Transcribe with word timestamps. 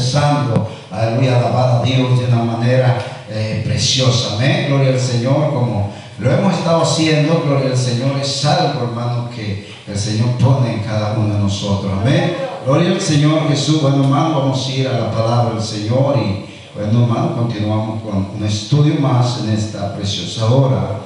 empezando, 0.00 0.66
aleluya, 0.90 1.38
alabar 1.38 1.76
a 1.76 1.82
Dios 1.82 2.18
de 2.18 2.24
una 2.24 2.42
manera 2.42 2.98
eh, 3.28 3.62
preciosa. 3.64 4.34
Amén. 4.34 4.66
Gloria 4.68 4.94
al 4.94 4.98
Señor, 5.00 5.52
como 5.52 5.92
lo 6.18 6.32
hemos 6.32 6.54
estado 6.54 6.82
haciendo, 6.82 7.42
gloria 7.46 7.70
al 7.70 7.76
Señor, 7.76 8.16
es 8.20 8.44
algo, 8.46 8.84
hermano, 8.84 9.28
que 9.34 9.68
el 9.86 9.98
Señor 9.98 10.30
pone 10.38 10.74
en 10.74 10.80
cada 10.80 11.18
uno 11.18 11.34
de 11.34 11.40
nosotros. 11.40 11.92
Amén. 12.00 12.34
Gloria 12.64 12.92
al 12.92 13.00
Señor 13.00 13.46
Jesús. 13.48 13.82
Bueno, 13.82 14.04
hermano, 14.04 14.40
vamos 14.40 14.66
a 14.66 14.72
ir 14.72 14.88
a 14.88 14.98
la 14.98 15.10
palabra 15.10 15.54
del 15.54 15.62
Señor 15.62 16.16
y, 16.16 16.46
bueno, 16.74 17.02
hermano, 17.02 17.36
continuamos 17.36 18.02
con 18.02 18.30
un 18.36 18.44
estudio 18.44 18.94
más 18.94 19.40
en 19.44 19.50
esta 19.50 19.94
preciosa 19.94 20.46
hora. 20.46 21.00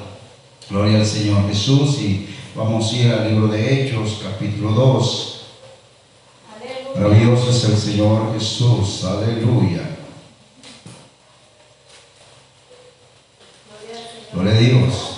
Gloria 0.70 0.98
al 0.98 1.06
Señor 1.06 1.48
Jesús 1.48 1.98
y 1.98 2.28
vamos 2.54 2.92
a 2.92 2.96
ir 2.96 3.12
al 3.12 3.28
libro 3.28 3.48
de 3.48 3.86
Hechos, 3.86 4.20
capítulo 4.22 4.70
2. 4.70 5.33
Maravilloso 6.94 7.50
es 7.50 7.64
el 7.64 7.76
Señor 7.76 8.32
Jesús. 8.34 9.04
Aleluya. 9.04 9.96
Gloria 14.32 14.52
a 14.52 14.58
Dios. 14.58 15.14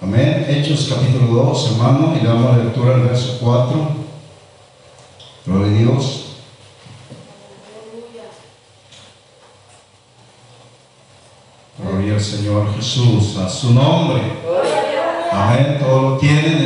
Amén. 0.00 0.46
Hechos 0.48 0.88
capítulo 0.88 1.44
2, 1.44 1.72
hermano, 1.72 2.16
y 2.16 2.22
le 2.22 2.28
damos 2.28 2.56
la 2.56 2.64
lectura 2.64 2.94
al 2.94 3.02
verso 3.02 3.38
4. 3.38 3.88
Gloria 5.44 5.66
a 5.66 5.78
Dios. 5.78 6.24
Gloria 11.78 12.14
al 12.14 12.20
Señor 12.20 12.74
Jesús, 12.74 13.36
a 13.36 13.48
su 13.48 13.74
nombre. 13.74 14.87
Amén. 15.32 15.78
Todo 15.80 16.02
lo 16.02 16.16
tienen 16.18 16.58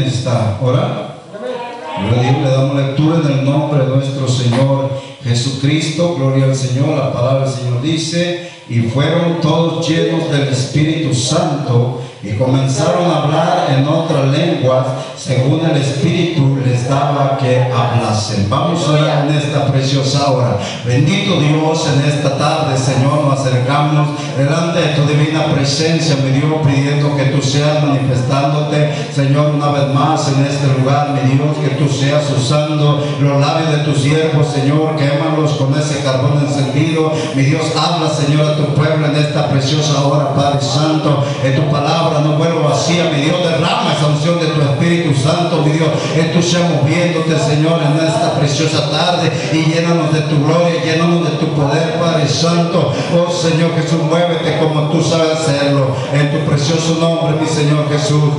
a 2.00 2.20
Dios. 2.20 2.36
Le 2.42 2.50
damos 2.50 2.76
lectura 2.76 3.20
en 3.24 3.38
el 3.38 3.44
nombre 3.44 3.84
de 3.84 3.96
nuestro 3.96 4.28
Señor 4.28 4.90
Jesucristo. 5.22 6.16
Gloria 6.16 6.44
al 6.46 6.56
Señor. 6.56 6.96
La 6.96 7.12
palabra 7.12 7.44
del 7.44 7.54
Señor 7.54 7.82
dice, 7.82 8.50
y 8.68 8.80
fueron 8.80 9.40
todos 9.40 9.88
llenos 9.88 10.30
del 10.30 10.48
Espíritu 10.48 11.14
Santo 11.14 12.00
y 12.22 12.32
comenzaron 12.34 13.10
a 13.10 13.22
hablar 13.22 13.66
en 13.76 13.86
otras 13.86 14.26
lenguas 14.28 14.86
según 15.16 15.60
el 15.64 15.76
Espíritu 15.76 16.58
les 16.64 16.88
daba 16.88 17.36
que 17.38 17.62
hablasen. 17.62 18.48
Vamos 18.48 18.86
a 18.88 18.92
orar 18.92 19.26
en 19.26 19.36
esta 19.36 19.66
preciosa 19.66 20.30
hora. 20.30 20.58
Bendito 20.84 21.40
Dios, 21.40 21.88
en 21.94 22.08
esta 22.08 22.36
tarde, 22.36 22.76
Señor, 22.76 23.24
nos 23.24 23.40
acercamos 23.40 24.08
delante 24.36 24.80
de 24.80 24.94
tu 24.94 25.06
divina 25.06 25.46
presencia, 25.54 26.16
mi 26.16 26.30
Dios, 26.30 26.52
pidiendo 26.66 27.16
que 27.16 27.26
tú 27.26 27.40
seas 27.40 27.84
manifestándote, 27.84 28.92
Señor, 29.14 29.54
una 29.54 29.70
vez 29.70 29.94
más 29.94 30.28
en 30.28 30.44
este 30.44 30.66
lugar, 30.78 31.10
mi 31.10 31.34
Dios, 31.34 31.56
que 31.58 31.76
tú 31.76 31.88
seas 31.88 32.28
usando 32.30 33.04
los 33.20 33.40
labios 33.40 33.70
de 33.70 33.78
tus 33.78 34.02
siervos, 34.02 34.48
Señor, 34.48 34.96
quémalos 34.96 35.52
con 35.52 35.72
ese 35.78 36.02
carbón 36.02 36.44
encendido. 36.44 37.12
Mi 37.34 37.42
Dios, 37.42 37.62
habla, 37.76 38.08
Señor, 38.10 38.46
a 38.46 38.56
tu 38.56 38.74
pueblo 38.74 39.06
en 39.06 39.16
esta 39.16 39.48
preciosa 39.48 40.04
hora, 40.04 40.34
Padre 40.34 40.60
Santo, 40.62 41.24
en 41.44 41.54
tu 41.54 41.70
palabra 41.70 42.11
no 42.20 42.36
vuelvo 42.36 42.68
vacía, 42.68 43.10
mi 43.14 43.22
Dios, 43.22 43.42
derrama 43.42 43.94
esa 43.96 44.06
unción 44.06 44.38
de 44.38 44.46
tu 44.46 44.60
Espíritu 44.60 45.14
Santo, 45.14 45.62
mi 45.62 45.72
Dios, 45.72 45.88
entusiasmo 46.16 46.82
viéndote, 46.84 47.38
Señor, 47.38 47.80
en 47.82 48.06
esta 48.06 48.34
preciosa 48.38 48.90
tarde 48.90 49.30
y 49.52 49.70
llénanos 49.70 50.12
de 50.12 50.20
tu 50.22 50.44
gloria, 50.44 50.82
llénanos 50.84 51.24
de 51.30 51.36
tu 51.36 51.46
poder, 51.54 51.98
Padre 51.98 52.28
Santo. 52.28 52.92
Oh 53.14 53.30
Señor 53.30 53.74
Jesús, 53.74 54.02
muévete 54.02 54.58
como 54.58 54.88
tú 54.90 55.02
sabes 55.02 55.32
hacerlo, 55.38 55.94
en 56.12 56.30
tu 56.30 56.50
precioso 56.50 56.98
nombre, 57.00 57.40
mi 57.40 57.46
Señor 57.46 57.88
Jesús. 57.88 58.32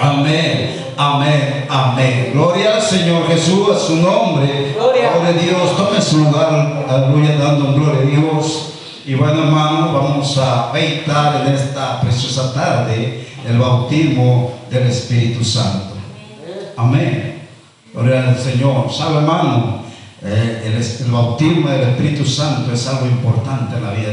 Amén, 0.00 0.94
amén, 0.96 1.66
amén. 1.68 2.30
Gloria 2.32 2.76
al 2.76 2.82
Señor 2.82 3.26
Jesús, 3.28 3.68
a 3.74 3.78
su 3.78 3.96
nombre. 3.96 4.74
Gloria, 4.74 5.10
a 5.12 5.32
Dios. 5.32 5.76
Tome 5.76 6.00
su 6.00 6.18
lugar, 6.18 6.86
aleluya, 6.88 7.36
dando 7.36 7.74
gloria 7.74 8.00
a 8.00 8.04
Dios. 8.04 8.79
Y 9.10 9.16
bueno, 9.16 9.42
hermano, 9.42 9.92
vamos 9.92 10.38
a 10.38 10.70
meditar 10.72 11.44
en 11.44 11.52
esta 11.52 12.00
preciosa 12.00 12.54
tarde 12.54 13.26
el 13.44 13.58
bautismo 13.58 14.52
del 14.70 14.86
Espíritu 14.86 15.44
Santo. 15.44 15.96
Amén. 16.76 17.48
Gloria 17.92 18.28
al 18.28 18.38
Señor. 18.38 18.88
¿Sabe, 18.88 19.16
hermano? 19.16 19.82
Eh, 20.22 20.76
el, 20.76 21.10
bautismo 21.10 21.70
del 21.70 21.88
Espíritu 21.88 22.24
Santo 22.24 22.72
es 22.72 22.86
algo 22.86 23.06
importante 23.06 23.78
en 23.78 23.82
la 23.82 23.90
vida 23.90 24.10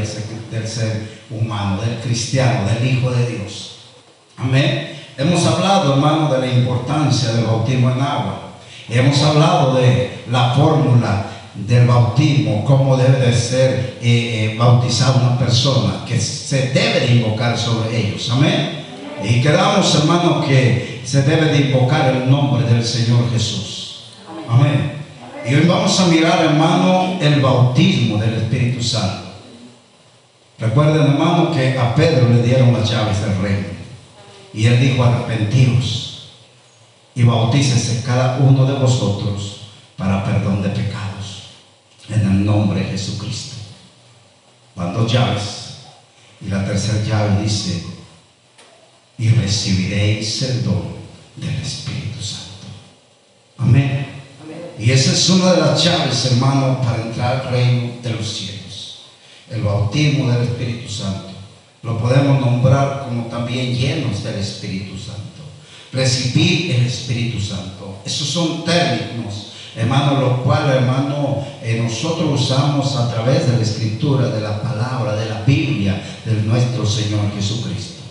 del 0.50 0.66
ser, 0.66 1.20
humano, 1.30 1.80
del 1.80 2.00
cristiano, 2.00 2.66
del 2.66 2.84
Hijo 2.84 3.12
de 3.12 3.24
Dios. 3.24 3.76
Amén. 4.36 4.96
Hemos 5.16 5.46
hablado, 5.46 5.94
hermano, 5.94 6.28
de 6.28 6.40
la 6.40 6.52
importancia 6.52 7.34
del 7.34 7.44
bautismo 7.44 7.92
en 7.92 8.00
agua. 8.00 8.40
Hemos 8.88 9.22
hablado 9.22 9.74
de 9.76 10.24
la 10.28 10.54
fórmula 10.54 11.24
del 11.54 11.86
bautismo, 11.86 12.64
cómo 12.64 12.96
debe 12.96 13.18
de 13.18 13.32
ser 13.32 13.98
eh, 14.00 14.52
eh, 14.52 14.56
bautizada 14.56 15.20
una 15.20 15.38
persona, 15.38 16.04
que 16.06 16.20
se 16.20 16.68
debe 16.68 17.00
de 17.00 17.14
invocar 17.16 17.58
sobre 17.58 17.96
ellos. 17.98 18.30
Amén. 18.30 18.84
Y 19.24 19.40
quedamos, 19.40 19.92
hermanos, 19.96 20.44
que 20.46 21.00
se 21.04 21.22
debe 21.22 21.46
de 21.46 21.68
invocar 21.68 22.14
el 22.14 22.30
nombre 22.30 22.64
del 22.66 22.84
Señor 22.84 23.30
Jesús. 23.32 24.04
Amén. 24.48 24.92
Y 25.48 25.54
hoy 25.54 25.66
vamos 25.66 25.98
a 25.98 26.06
mirar, 26.06 26.44
hermano, 26.44 27.18
el 27.20 27.40
bautismo 27.40 28.18
del 28.18 28.34
Espíritu 28.34 28.82
Santo. 28.82 29.28
Recuerden, 30.58 31.02
hermano, 31.02 31.50
que 31.52 31.78
a 31.78 31.94
Pedro 31.94 32.28
le 32.28 32.42
dieron 32.42 32.72
las 32.72 32.90
llaves 32.90 33.20
del 33.20 33.40
reino. 33.40 33.68
Y 34.52 34.66
él 34.66 34.80
dijo, 34.80 35.04
arrepentidos 35.04 36.08
y 37.14 37.24
bautícese 37.24 38.04
cada 38.04 38.38
uno 38.38 38.64
de 38.64 38.74
vosotros 38.74 39.62
para 39.96 40.24
perdón 40.24 40.62
de 40.62 40.68
pecados 40.68 41.07
en 42.08 42.20
el 42.20 42.44
nombre 42.44 42.80
de 42.80 42.86
Jesucristo. 42.86 43.56
Van 44.74 44.94
dos 44.94 45.12
llaves. 45.12 45.42
Y 46.40 46.48
la 46.48 46.64
tercera 46.64 47.02
llave 47.04 47.42
dice, 47.42 47.82
y 49.18 49.28
recibiréis 49.30 50.42
el 50.42 50.64
don 50.64 50.82
del 51.36 51.54
Espíritu 51.56 52.22
Santo. 52.22 52.66
Amén. 53.58 54.06
Y 54.78 54.92
esa 54.92 55.12
es 55.12 55.28
una 55.28 55.52
de 55.54 55.60
las 55.60 55.82
llaves, 55.82 56.24
hermano, 56.26 56.80
para 56.80 57.02
entrar 57.02 57.40
al 57.40 57.50
reino 57.50 57.94
de 58.00 58.10
los 58.10 58.28
cielos. 58.28 59.00
El 59.50 59.62
bautismo 59.62 60.30
del 60.30 60.44
Espíritu 60.44 60.88
Santo. 60.88 61.30
Lo 61.82 61.98
podemos 61.98 62.40
nombrar 62.40 63.04
como 63.04 63.26
también 63.26 63.74
llenos 63.74 64.22
del 64.22 64.36
Espíritu 64.36 64.96
Santo. 64.96 65.22
Recibir 65.92 66.70
el 66.72 66.86
Espíritu 66.86 67.40
Santo. 67.40 67.96
Esos 68.04 68.28
son 68.28 68.64
términos 68.64 69.47
hermano, 69.78 70.20
lo 70.20 70.42
cual, 70.42 70.68
hermano, 70.70 71.44
eh, 71.62 71.80
nosotros 71.82 72.40
usamos 72.40 72.96
a 72.96 73.10
través 73.10 73.46
de 73.50 73.56
la 73.56 73.62
escritura, 73.62 74.28
de 74.28 74.40
la 74.40 74.60
palabra, 74.60 75.14
de 75.14 75.28
la 75.28 75.42
Biblia, 75.42 76.02
de 76.24 76.42
nuestro 76.42 76.84
Señor 76.84 77.20
Jesucristo. 77.34 78.02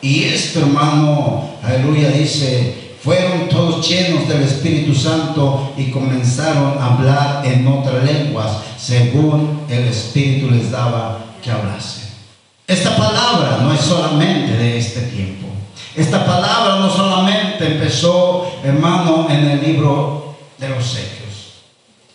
Y 0.00 0.24
esto, 0.24 0.60
hermano, 0.60 1.50
aleluya, 1.62 2.08
dice, 2.08 2.96
fueron 3.02 3.48
todos 3.50 3.86
llenos 3.86 4.26
del 4.28 4.42
Espíritu 4.42 4.94
Santo 4.94 5.74
y 5.76 5.90
comenzaron 5.90 6.78
a 6.78 6.94
hablar 6.94 7.46
en 7.46 7.66
otras 7.66 8.02
lenguas, 8.02 8.50
según 8.78 9.60
el 9.68 9.84
Espíritu 9.84 10.50
les 10.50 10.70
daba 10.70 11.18
que 11.42 11.50
hablasen. 11.50 12.04
Esta 12.66 12.96
palabra 12.96 13.58
no 13.62 13.74
es 13.74 13.80
solamente 13.80 14.56
de 14.56 14.78
este 14.78 15.02
tiempo. 15.02 15.48
Esta 15.94 16.24
palabra 16.24 16.76
no 16.76 16.90
solamente 16.90 17.66
empezó, 17.66 18.50
hermano, 18.64 19.26
en 19.28 19.50
el 19.50 19.62
libro 19.62 20.23
de 20.64 20.70
los 20.70 20.96
hechos, 20.96 21.62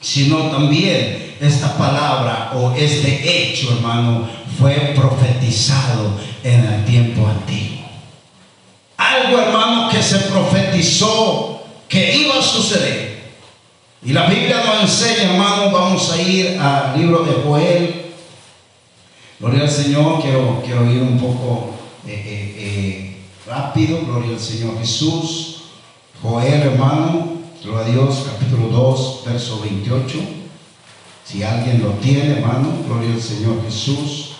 sino 0.01 0.49
también 0.51 1.35
esta 1.39 1.77
palabra 1.77 2.51
o 2.55 2.71
este 2.73 3.51
hecho, 3.51 3.71
hermano, 3.73 4.27
fue 4.59 4.93
profetizado 4.95 6.19
en 6.43 6.65
el 6.65 6.85
tiempo 6.85 7.27
antiguo. 7.27 7.79
Algo, 8.97 9.39
hermano, 9.39 9.89
que 9.89 10.03
se 10.03 10.19
profetizó 10.19 11.63
que 11.87 12.15
iba 12.15 12.37
a 12.37 12.41
suceder. 12.41 13.19
Y 14.03 14.13
la 14.13 14.27
Biblia 14.27 14.63
nos 14.65 14.81
enseña, 14.83 15.31
hermano, 15.31 15.71
vamos 15.71 16.11
a 16.11 16.21
ir 16.21 16.57
al 16.59 16.97
libro 16.97 17.23
de 17.23 17.33
Joel. 17.43 18.05
Gloria 19.39 19.61
al 19.61 19.69
Señor, 19.69 20.21
quiero, 20.21 20.61
quiero 20.63 20.89
ir 20.89 21.01
un 21.01 21.17
poco 21.17 21.71
eh, 22.05 22.11
eh, 22.11 22.55
eh, 22.57 23.17
rápido. 23.47 24.01
Gloria 24.05 24.31
al 24.31 24.39
Señor 24.39 24.77
Jesús. 24.79 25.63
Joel, 26.21 26.61
hermano, 26.61 27.28
Gloria 27.61 27.85
a 27.85 27.89
Dios, 27.89 28.25
capítulo 28.25 28.67
2, 28.69 29.23
verso 29.25 29.59
28. 29.59 30.17
Si 31.25 31.43
alguien 31.43 31.83
lo 31.83 31.91
tiene, 31.95 32.37
hermano, 32.37 32.71
gloria 32.87 33.13
al 33.13 33.21
Señor 33.21 33.61
Jesús. 33.65 34.37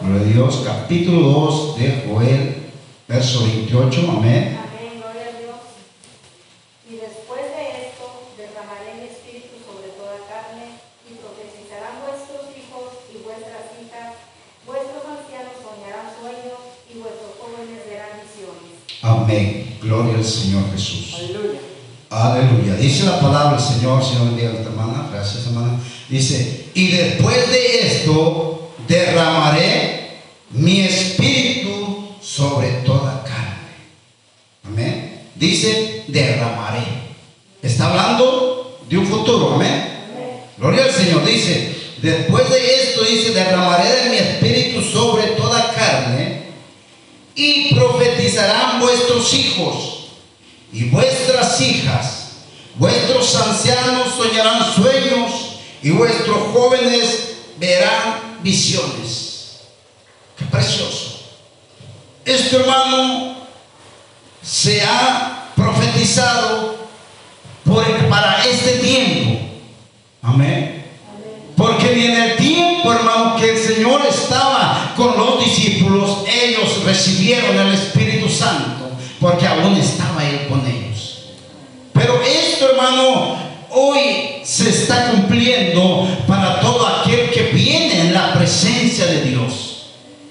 Gloria 0.00 0.20
a 0.20 0.24
Dios, 0.24 0.62
capítulo 0.64 1.20
2 1.20 1.76
de 1.78 2.04
Joel, 2.06 2.70
verso 3.08 3.42
28. 3.42 4.00
Amén. 4.08 4.60
Amén, 4.62 5.02
gloria 5.02 5.34
a 5.34 5.38
Dios. 5.42 5.58
Y 6.88 6.94
después 6.94 7.42
de 7.42 7.90
esto, 7.90 8.06
derramaré 8.38 9.02
mi 9.02 9.08
espíritu 9.10 9.58
sobre 9.66 9.90
toda 9.98 10.14
carne, 10.30 10.78
y 11.10 11.18
profetizarán 11.18 12.06
vuestros 12.06 12.54
hijos 12.54 13.02
y 13.10 13.18
vuestras 13.26 13.66
hijas, 13.82 14.14
vuestros 14.64 15.02
ancianos 15.02 15.58
soñarán 15.58 16.06
sueños, 16.14 16.78
y 16.86 17.02
vuestros 17.02 17.34
jóvenes 17.34 17.82
verán 17.82 18.22
visiones. 18.22 18.78
Amén. 19.02 19.78
Gloria 19.80 20.07
al 20.18 20.24
Señor 20.24 20.64
Jesús. 20.72 21.14
Aleluya. 21.14 21.58
Aleluya. 22.10 22.74
Dice 22.76 23.04
la 23.04 23.20
palabra 23.20 23.56
del 23.56 23.66
Señor, 23.66 24.04
Señor 24.04 24.26
bendiga 24.26 24.50
a 24.50 24.62
hermana. 24.62 25.08
Gracias, 25.12 25.46
hermana. 25.46 25.78
Dice, 26.08 26.66
y 26.74 26.88
después 26.88 27.50
de 27.50 27.86
esto 27.86 28.72
derramaré 28.86 30.20
mi 30.50 30.80
espíritu 30.80 32.08
sobre 32.20 32.68
toda 32.84 33.22
carne. 33.24 33.68
Amén. 34.64 35.22
Dice, 35.34 36.04
derramaré. 36.08 36.84
Está 37.62 37.90
hablando 37.90 38.80
de 38.88 38.98
un 38.98 39.06
futuro. 39.06 39.54
Amén. 39.54 39.84
Gloria 40.56 40.84
al 40.84 40.92
Señor. 40.92 41.24
Dice, 41.24 41.76
después 42.02 42.48
de 42.50 42.74
esto, 42.74 43.04
dice, 43.04 43.32
derramaré 43.32 44.04
de 44.04 44.10
mi 44.10 44.16
espíritu 44.16 44.82
sobre 44.82 45.28
toda 45.28 45.72
carne 45.74 46.42
y 47.34 47.74
profetizarán 47.74 48.80
vuestros 48.80 49.32
hijos 49.34 49.97
y 50.72 50.84
vuestras 50.84 51.60
hijas, 51.60 52.28
vuestros 52.76 53.34
ancianos 53.36 54.14
soñarán 54.16 54.74
sueños 54.74 55.58
y 55.82 55.90
vuestros 55.90 56.38
jóvenes 56.52 57.36
verán 57.58 58.38
visiones. 58.42 59.60
Qué 60.36 60.44
precioso. 60.44 61.20
Esto, 62.24 62.60
hermano, 62.60 63.36
se 64.42 64.82
ha 64.82 65.50
profetizado 65.56 66.78
para 68.08 68.44
este 68.44 68.78
tiempo. 68.78 69.40
Amén. 70.22 70.84
Porque 71.56 71.94
ni 71.94 72.06
en 72.06 72.22
el 72.22 72.36
tiempo, 72.36 72.92
hermano, 72.92 73.36
que 73.36 73.50
el 73.50 73.58
Señor 73.58 74.02
estaba 74.08 74.94
con 74.96 75.16
los 75.16 75.44
discípulos, 75.44 76.18
ellos 76.26 76.84
recibieron 76.84 77.58
el 77.58 77.74
Espíritu 77.74 78.28
Santo, 78.28 78.77
porque 79.20 79.46
aún 79.46 79.76
estaba 79.76 80.24
Él 80.24 80.46
con 80.48 80.66
ellos. 80.66 81.24
Pero 81.92 82.20
esto, 82.22 82.70
hermano, 82.70 83.36
hoy 83.70 84.00
se 84.44 84.70
está 84.70 85.10
cumpliendo 85.10 86.06
para 86.26 86.60
todo 86.60 86.86
aquel 86.86 87.30
que 87.30 87.50
viene 87.52 88.00
en 88.00 88.14
la 88.14 88.34
presencia 88.34 89.06
de 89.06 89.22
Dios. 89.22 89.68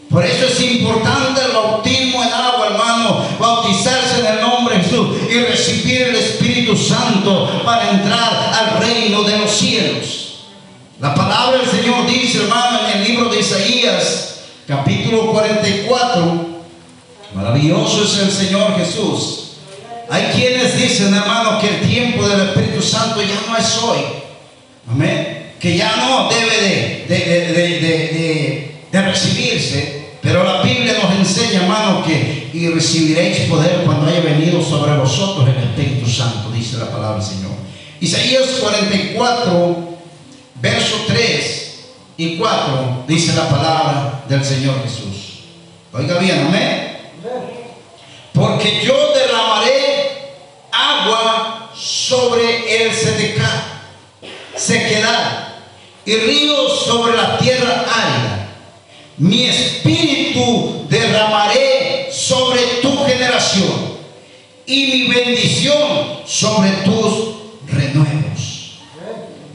Por 0.09 0.25
eso 0.25 0.45
es 0.45 0.61
importante 0.61 1.41
el 1.43 1.51
bautismo 1.51 2.23
en 2.23 2.31
agua, 2.31 2.67
hermano, 2.67 3.25
bautizarse 3.37 4.21
en 4.21 4.37
el 4.37 4.41
nombre 4.41 4.77
de 4.77 4.83
Jesús 4.83 5.07
y 5.29 5.39
recibir 5.39 6.03
el 6.03 6.15
Espíritu 6.15 6.77
Santo 6.77 7.61
para 7.65 7.91
entrar 7.91 8.53
al 8.53 8.79
reino 8.79 9.23
de 9.23 9.37
los 9.37 9.51
cielos. 9.51 10.27
La 11.01 11.13
palabra 11.13 11.59
del 11.59 11.69
Señor 11.69 12.07
dice, 12.07 12.43
hermano, 12.43 12.79
en 12.87 12.97
el 12.97 13.07
libro 13.07 13.29
de 13.29 13.41
Isaías, 13.41 14.39
capítulo 14.65 15.31
44, 15.31 16.56
maravilloso 17.37 18.03
es 18.03 18.17
el 18.19 18.31
Señor 18.31 18.75
Jesús. 18.77 19.43
Hay 20.09 20.23
quienes 20.35 20.77
dicen, 20.77 21.13
hermano, 21.13 21.59
que 21.59 21.67
el 21.69 21.81
tiempo 21.81 22.27
del 22.27 22.49
Espíritu 22.49 22.81
Santo 22.81 23.21
ya 23.21 23.39
no 23.49 23.57
es 23.57 23.77
hoy. 23.77 23.99
Amén. 24.89 25.53
Que 25.59 25.75
ya 25.77 25.95
no 25.97 26.29
debe 26.29 26.61
de, 26.61 27.05
de, 27.07 27.53
de, 27.53 28.71
de- 28.91 29.01
recibirse. 29.01 30.07
Pero 30.21 30.43
la 30.43 30.61
Biblia 30.63 30.95
nos 31.01 31.13
enseña, 31.19 31.61
hermano, 31.61 32.03
que 32.03 32.49
y 32.53 32.67
recibiréis 32.69 33.41
poder 33.49 33.83
cuando 33.85 34.07
haya 34.07 34.21
venido 34.21 34.63
sobre 34.63 34.97
vosotros 34.97 35.47
el 35.47 35.63
Espíritu 35.63 36.09
Santo, 36.09 36.49
dice 36.51 36.77
la 36.77 36.89
palabra 36.89 37.17
del 37.17 37.25
Señor. 37.27 37.51
Isaías 37.99 38.45
44, 38.59 39.97
verso 40.61 40.95
3 41.07 41.79
y 42.17 42.37
4, 42.37 43.03
dice 43.07 43.33
la 43.35 43.47
palabra 43.49 44.23
del 44.27 44.43
Señor 44.43 44.81
Jesús. 44.83 45.41
Oiga 45.93 46.17
bien, 46.17 46.47
amén. 46.47 46.96
Porque 48.33 48.81
yo 48.85 48.95
derramaré 49.13 50.35
agua 50.71 51.71
sobre 51.75 52.83
el 52.85 52.93
sedecar, 52.93 53.63
sequedad, 54.55 55.47
y 56.05 56.15
ríos 56.15 56.85
sobre 56.85 57.17
la 57.17 57.37
tierra 57.37 57.83
árida. 57.93 58.47
Mi 59.17 59.45
espíritu 59.45 60.85
derramaré 60.89 62.09
sobre 62.11 62.61
tu 62.81 63.03
generación 63.05 63.97
y 64.65 64.85
mi 64.87 65.07
bendición 65.07 66.19
sobre 66.25 66.69
tus 66.85 67.35
renuevos. 67.67 68.77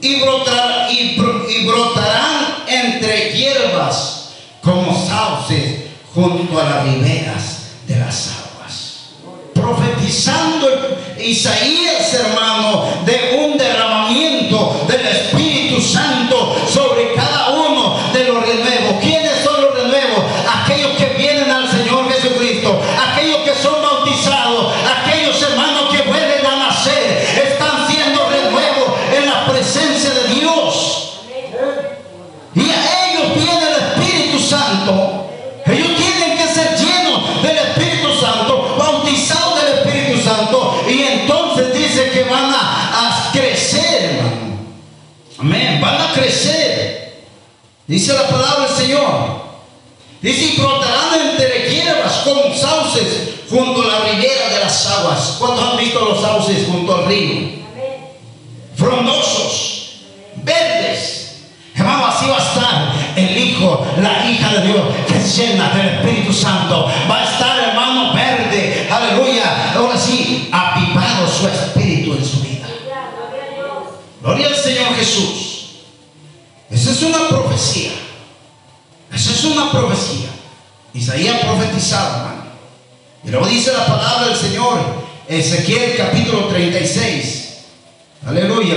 Y, 0.00 0.16
brotar- 0.20 0.90
y 0.90 1.16
bro- 1.16 1.46
y 1.48 1.64
brotarán 1.64 2.64
entre 2.66 3.32
hierbas 3.32 4.32
como 4.60 4.92
sauces 5.06 5.82
junto 6.12 6.60
a 6.60 6.64
las 6.64 6.84
riberas 6.84 7.51
de 7.86 7.96
las 7.98 8.28
aguas. 8.28 9.10
Profetizando 9.54 10.68
Isaías, 11.18 12.14
hermano, 12.14 12.84
de 13.04 13.31
a 46.12 46.20
crecer. 46.20 47.24
Dice 47.86 48.12
la 48.12 48.28
palabra 48.28 48.66
del 48.66 48.76
Señor. 48.76 49.42
Dice, 50.20 50.54
y 50.54 50.60
brotarán 50.60 51.30
entre 51.30 51.70
hierbas 51.70 52.12
como 52.24 52.54
sauces 52.54 53.30
junto 53.50 53.82
a 53.82 53.86
la 53.86 54.00
ribera 54.04 54.50
de 54.50 54.60
las 54.60 54.86
aguas. 54.86 55.36
¿Cuántos 55.38 55.68
han 55.68 55.76
visto 55.78 56.00
los 56.00 56.20
sauces 56.20 56.66
junto 56.68 56.94
al 56.94 57.06
río? 57.06 57.62
frondosos, 58.82 60.00
verdes. 60.36 61.44
Hermano, 61.74 62.06
así 62.06 62.26
va 62.26 62.36
a 62.36 62.38
estar 62.38 62.92
el 63.16 63.36
Hijo, 63.36 63.86
la 64.00 64.30
hija 64.30 64.52
de 64.54 64.66
Dios, 64.66 64.82
que 65.06 65.16
es 65.16 65.36
llena 65.36 65.70
del 65.70 65.88
Espíritu 65.88 66.32
Santo. 66.32 66.90
Va 67.10 67.21
Isaías 81.02 81.40
profetizaba, 81.40 82.16
hermano. 82.16 82.42
Y 83.24 83.30
luego 83.30 83.46
dice 83.48 83.72
la 83.72 83.84
palabra 83.86 84.28
del 84.28 84.36
Señor, 84.36 84.78
Ezequiel 85.26 85.96
capítulo 85.96 86.46
36. 86.46 87.56
Aleluya, 88.24 88.76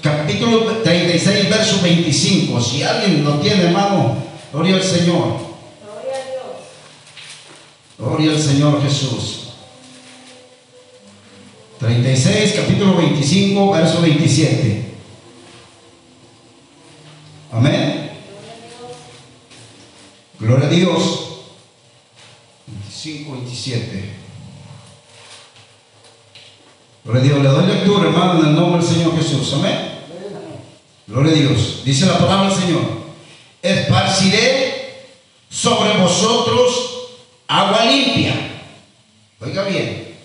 capítulo 0.00 0.78
36, 0.82 1.50
verso 1.50 1.82
25. 1.82 2.58
Si 2.62 2.82
alguien 2.82 3.22
lo 3.22 3.34
tiene, 3.40 3.64
hermano, 3.64 4.16
gloria 4.50 4.76
al 4.76 4.82
Señor. 4.82 5.36
Gloria 5.84 6.14
a 6.14 6.24
Dios. 6.30 6.56
Gloria 7.98 8.30
al 8.30 8.40
Señor 8.40 8.82
Jesús. 8.82 9.48
36, 11.80 12.54
capítulo 12.56 12.96
25, 12.96 13.72
verso 13.72 14.00
27. 14.00 14.84
Amén. 17.52 18.10
Gloria 20.38 20.66
a 20.66 20.70
Dios. 20.70 21.27
25, 22.98 23.30
27. 23.30 24.04
Gloria 27.04 27.20
a 27.20 27.24
Dios. 27.24 27.42
Le 27.42 27.48
doy 27.48 27.66
lectura, 27.66 28.08
hermano, 28.08 28.40
en 28.40 28.48
el 28.48 28.54
nombre 28.56 28.82
del 28.82 28.92
Señor 28.92 29.16
Jesús. 29.16 29.52
Amén. 29.54 30.00
Gloria 31.06 31.32
a 31.32 31.36
Dios. 31.36 31.82
Dice 31.84 32.06
la 32.06 32.18
palabra 32.18 32.50
del 32.50 32.58
Señor. 32.58 32.82
Esparciré 33.62 35.06
sobre 35.48 35.96
vosotros 35.96 37.10
agua 37.46 37.84
limpia. 37.84 38.34
Oiga 39.40 39.62
bien. 39.62 40.16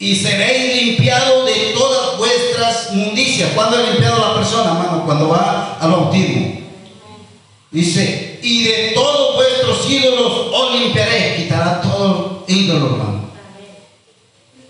Y 0.00 0.16
seréis 0.16 0.82
limpiados 0.82 1.46
de 1.46 1.72
todas 1.74 2.18
vuestras 2.18 2.92
mundicias. 2.92 3.52
¿Cuándo 3.54 3.78
es 3.78 3.90
limpiado 3.90 4.18
la 4.18 4.34
persona, 4.34 4.72
hermano? 4.72 5.04
Cuando 5.06 5.28
va 5.28 5.78
al 5.80 5.92
bautismo. 5.92 6.58
Dice, 7.70 8.33
y 8.44 8.62
de 8.64 8.92
todos 8.94 9.36
vuestros 9.36 9.90
ídolos 9.90 10.50
os 10.52 10.78
limpiaré. 10.78 11.36
Quitará 11.36 11.80
todo 11.80 12.44
ídolo, 12.46 12.90
hermano. 12.90 13.30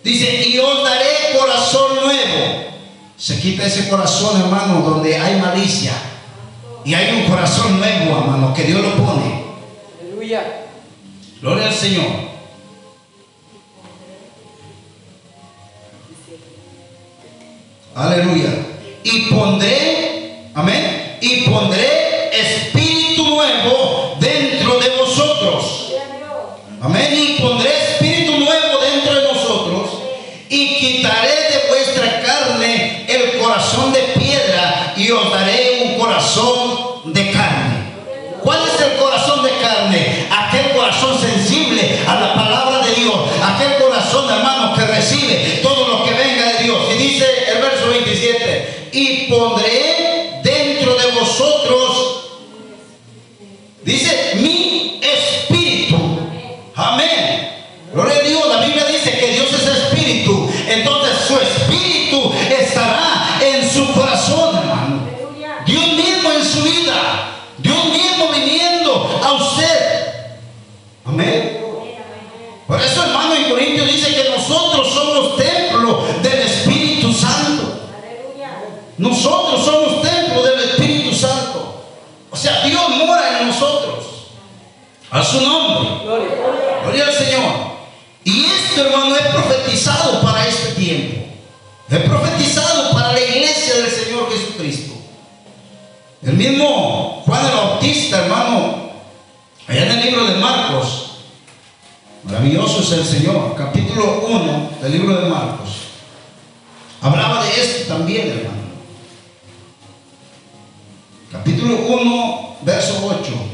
Dice, 0.05 0.49
y 0.49 0.57
os 0.59 0.85
daré 0.85 1.37
corazón 1.37 1.97
nuevo. 2.05 2.67
Se 3.17 3.41
quita 3.41 3.67
ese 3.67 3.89
corazón, 3.89 4.41
hermano, 4.41 4.81
donde 4.81 5.19
hay 5.19 5.41
malicia. 5.41 5.93
Y 6.85 6.95
hay 6.95 7.17
un 7.17 7.29
corazón 7.29 7.81
nuevo, 7.81 8.17
hermano, 8.21 8.55
que 8.55 8.63
Dios 8.63 8.81
lo 8.81 8.95
pone. 8.95 9.43
Aleluya. 10.01 10.67
Gloria 11.41 11.67
al 11.67 11.75
Señor. 11.75 12.07
Aleluya. 17.97 18.51
Y 19.03 19.21
pondré, 19.33 20.51
amén, 20.55 21.19
y 21.21 21.41
pondré 21.43 21.94
A 85.11 85.23
su 85.23 85.41
nombre. 85.41 85.91
Gloria 86.83 87.07
al 87.07 87.13
Señor. 87.13 87.75
Y 88.25 88.45
esto, 88.45 88.87
hermano, 88.87 89.15
es 89.15 89.27
profetizado 89.27 90.21
para 90.23 90.47
este 90.49 90.73
tiempo. 90.73 91.27
Es 91.91 92.01
profetizado 92.01 92.93
para 92.93 93.13
la 93.13 93.21
iglesia 93.21 93.75
del 93.75 93.91
Señor 93.91 94.33
Jesucristo. 94.33 94.95
El 96.23 96.35
mismo 96.35 97.23
Juan 97.27 97.47
el 97.47 97.53
Bautista, 97.53 98.25
hermano, 98.25 98.91
allá 99.69 99.85
en 99.85 99.91
el 99.91 100.05
libro 100.07 100.25
de 100.25 100.37
Marcos, 100.37 101.17
maravilloso 102.23 102.81
es 102.81 102.93
el 102.93 103.05
Señor, 103.05 103.55
capítulo 103.57 104.25
1 104.27 104.71
del 104.81 104.93
libro 104.93 105.21
de 105.21 105.29
Marcos, 105.29 105.69
hablaba 107.03 107.45
de 107.45 107.61
esto 107.61 107.95
también, 107.95 108.31
hermano. 108.31 108.65
Capítulo 111.31 111.77
1, 111.77 112.57
verso 112.63 113.07
8. 113.21 113.54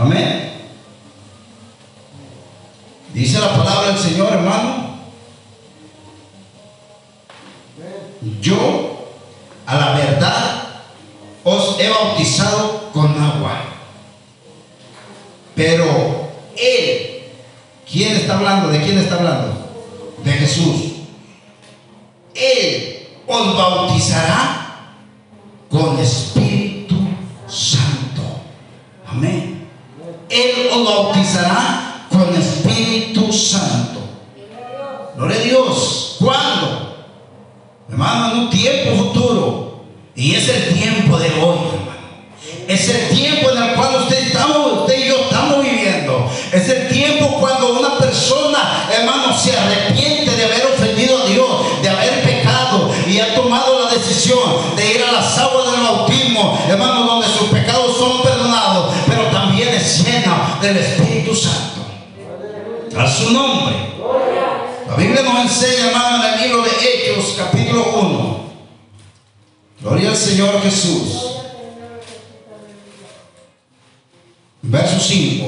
Amén. 0.00 0.50
Dice 3.12 3.38
la 3.38 3.54
palabra 3.54 3.88
del 3.88 3.98
Señor, 3.98 4.32
hermano. 4.32 4.94
Yo, 8.40 9.08
a 9.66 9.76
la 9.76 9.92
verdad, 9.92 10.62
os 11.44 11.78
he 11.78 11.88
bautizado 11.90 12.90
con 12.94 13.22
agua. 13.22 13.62
Pero 15.54 16.30
Él, 16.56 17.24
¿quién 17.90 18.16
está 18.16 18.38
hablando? 18.38 18.68
¿De 18.68 18.80
quién 18.82 18.96
está 18.96 19.16
hablando? 19.16 19.70
De 20.24 20.32
Jesús. 20.32 20.92
Él 22.34 23.06
os 23.26 23.54
bautizará 23.54 24.94
con 25.68 25.98
Espíritu 25.98 26.49
Él 30.30 30.70
os 30.72 30.84
bautizará 30.84 32.06
con 32.08 32.34
Espíritu 32.40 33.32
Santo. 33.32 34.00
Gloria 35.16 35.36
a 35.36 35.42
Dios. 35.42 36.16
¿Cuándo? 36.20 36.94
Hermano, 37.90 38.32
en 38.32 38.38
un 38.38 38.50
tiempo 38.50 38.96
futuro. 38.96 39.82
Y 40.14 40.36
es 40.36 40.48
el 40.48 40.74
tiempo 40.74 41.18
de 41.18 41.28
hoy, 41.30 41.58
hermano. 41.72 41.90
Es 42.68 42.88
el 42.88 43.08
tiempo 43.08 43.50
en 43.50 43.62
el 43.62 43.74
cual 43.74 43.96
usted, 44.02 44.18
estamos, 44.28 44.82
usted 44.82 45.04
y 45.04 45.08
yo 45.08 45.16
estamos 45.22 45.62
viviendo. 45.62 46.30
Es 46.52 46.68
el 46.68 46.88
tiempo 46.88 47.38
cuando 47.40 47.80
una 47.80 47.98
persona, 47.98 48.88
hermano, 48.96 49.36
se 49.36 49.56
arrepiente 49.56 50.30
de 50.30 50.44
haber 50.44 50.66
ofendido 50.66 51.22
a 51.22 51.26
Dios, 51.26 51.82
de 51.82 51.88
haber 51.88 52.22
pecado 52.22 52.90
y 53.08 53.18
ha 53.18 53.34
tomado 53.34 53.84
la 53.84 53.90
decisión 53.90 54.76
de 54.76 54.94
ir 54.94 55.02
a 55.02 55.12
las 55.12 55.36
aguas 55.38 55.72
del 55.72 55.80
bautismo, 55.80 56.58
hermano, 56.68 57.04
donde 57.04 57.26
sus 57.26 57.48
pecados 57.48 57.96
son 57.96 58.22
perdonados, 58.22 58.94
es 59.80 60.04
lleno 60.04 60.58
del 60.60 60.76
Espíritu 60.76 61.34
Santo. 61.34 61.80
A 62.96 63.08
su 63.08 63.30
nombre. 63.32 63.76
La 64.88 64.96
Biblia 64.96 65.22
nos 65.22 65.40
enseña, 65.42 65.88
hermano, 65.88 66.26
en 66.26 66.34
el 66.34 66.48
libro 66.48 66.62
de 66.62 66.70
Hechos, 66.70 67.36
capítulo 67.38 67.84
1. 67.94 68.40
Gloria 69.80 70.10
al 70.10 70.16
Señor 70.16 70.60
Jesús. 70.60 71.36
Verso 74.62 75.00
5. 75.00 75.46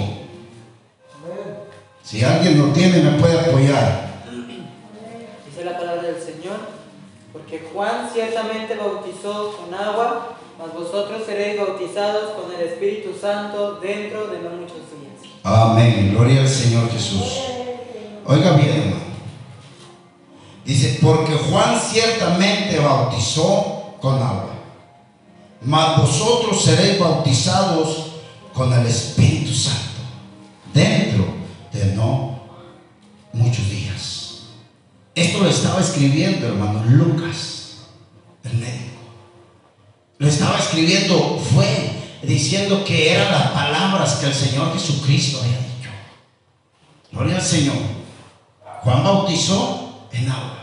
Si 2.02 2.24
alguien 2.24 2.58
lo 2.58 2.72
tiene, 2.72 2.98
me 2.98 3.18
puede 3.18 3.38
apoyar. 3.38 4.22
Dice 5.46 5.64
la 5.64 5.76
palabra 5.76 6.02
del 6.02 6.22
Señor, 6.22 6.58
porque 7.32 7.68
Juan 7.72 8.08
ciertamente 8.12 8.76
bautizó 8.76 9.56
con 9.56 9.74
agua, 9.74 10.36
mas 10.58 10.72
vosotros 10.74 11.22
seréis 11.26 11.58
bautizados 11.58 12.32
con 12.32 12.52
el 12.52 12.68
Espíritu 12.68 13.10
Santo 13.18 13.80
dentro 13.80 14.28
de 14.28 14.40
no 14.40 14.50
muchos 14.50 14.76
días. 14.76 15.32
Amén. 15.42 16.14
Gloria 16.14 16.42
al 16.42 16.48
Señor 16.48 16.90
Jesús. 16.90 17.40
Oiga 18.24 18.52
bien, 18.52 18.70
hermano. 18.70 19.12
Dice, 20.64 20.98
porque 21.02 21.34
Juan 21.34 21.80
ciertamente 21.80 22.78
bautizó 22.78 23.96
con 24.00 24.14
agua, 24.14 24.54
mas 25.60 25.98
vosotros 25.98 26.62
seréis 26.62 26.98
bautizados 27.00 28.12
con 28.54 28.72
el 28.72 28.86
Espíritu 28.86 29.52
Santo 29.52 29.80
dentro 30.72 31.24
de 31.72 31.86
no 31.96 32.42
muchos 33.32 33.68
días. 33.68 34.42
Esto 35.14 35.40
lo 35.40 35.48
estaba 35.48 35.80
escribiendo, 35.80 36.46
hermano, 36.46 36.82
Lucas, 36.86 37.88
el 38.44 38.54
médico. 38.54 38.91
Lo 40.22 40.28
estaba 40.28 40.56
escribiendo, 40.56 41.36
fue 41.52 42.00
diciendo 42.22 42.84
que 42.84 43.12
eran 43.12 43.32
las 43.32 43.50
palabras 43.50 44.14
que 44.20 44.26
el 44.26 44.32
Señor 44.32 44.72
Jesucristo 44.72 45.40
había 45.40 45.58
dicho. 45.58 45.90
Gloria 47.10 47.34
al 47.34 47.42
Señor. 47.42 47.74
Juan 48.84 49.02
bautizó 49.02 50.06
en 50.12 50.30
agua. 50.30 50.60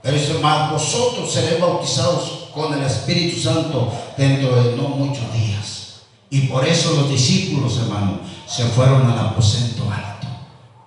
Pero 0.00 0.16
dice, 0.16 0.34
más 0.34 0.70
vosotros 0.70 1.32
seréis 1.32 1.60
bautizados 1.60 2.50
con 2.54 2.72
el 2.72 2.84
Espíritu 2.84 3.40
Santo 3.40 3.92
dentro 4.16 4.62
de 4.62 4.76
no 4.76 4.90
muchos 4.90 5.32
días. 5.32 6.02
Y 6.30 6.42
por 6.42 6.64
eso 6.64 6.92
los 6.94 7.10
discípulos, 7.10 7.76
hermano, 7.76 8.20
se 8.46 8.66
fueron 8.66 9.10
al 9.10 9.18
aposento 9.18 9.82
alto 9.90 10.28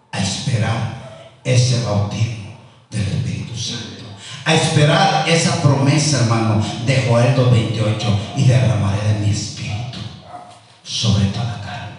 a 0.09 0.23
esperar 0.23 1.33
ese 1.43 1.83
bautismo 1.83 2.55
del 2.89 3.01
Espíritu 3.01 3.57
Santo. 3.57 3.92
A 4.45 4.53
esperar 4.55 5.27
esa 5.29 5.61
promesa, 5.61 6.19
hermano, 6.21 6.61
de 6.85 7.05
Joel 7.07 7.35
2.28 7.35 7.95
y 8.37 8.43
derramaré 8.45 9.13
de 9.13 9.19
mi 9.25 9.31
espíritu 9.31 9.99
sobre 10.83 11.25
toda 11.27 11.61
carne. 11.63 11.93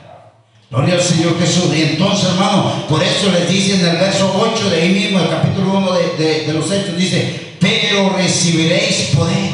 Gloria 0.71 0.95
al 0.95 1.01
Señor 1.03 1.39
Jesús. 1.41 1.75
Y 1.75 1.83
entonces, 1.83 2.29
hermano, 2.31 2.85
por 2.89 3.03
eso 3.03 3.31
les 3.33 3.49
dice 3.49 3.75
en 3.81 3.87
el 3.87 3.97
verso 3.97 4.31
8 4.39 4.69
de 4.71 4.83
ahí 4.83 4.89
mismo, 4.91 5.21
el 5.21 5.29
capítulo 5.31 5.79
1 5.79 5.93
de, 5.93 6.17
de- 6.23 6.47
de 6.47 6.53
los 6.53 6.71
Hechos, 6.71 6.97
dice, 6.97 7.57
pero 7.61 8.11
recibiréis 8.11 9.13
poder. 9.17 9.51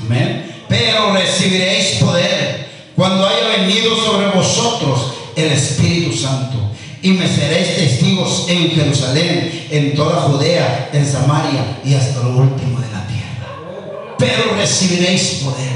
Amén. 0.00 0.64
Pero 0.68 1.12
recibiréis 1.14 1.96
poder 2.02 2.68
cuando 2.96 3.26
haya 3.26 3.48
venido 3.58 3.96
sobre 3.96 4.28
vosotros 4.28 5.12
el 5.36 5.52
Espíritu 5.52 6.12
Santo. 6.16 6.58
Y 7.02 7.10
me 7.14 7.26
seréis 7.26 7.76
testigos 7.76 8.46
en 8.48 8.70
Jerusalén, 8.70 9.66
en 9.70 9.94
toda 9.96 10.22
Judea, 10.22 10.88
en 10.92 11.04
Samaria 11.04 11.80
y 11.84 11.94
hasta 11.94 12.20
lo 12.22 12.30
último 12.30 12.78
de 12.78 12.86
la 12.92 13.04
tierra. 13.08 14.16
Pero 14.16 14.54
recibiréis 14.56 15.42
poder. 15.44 15.72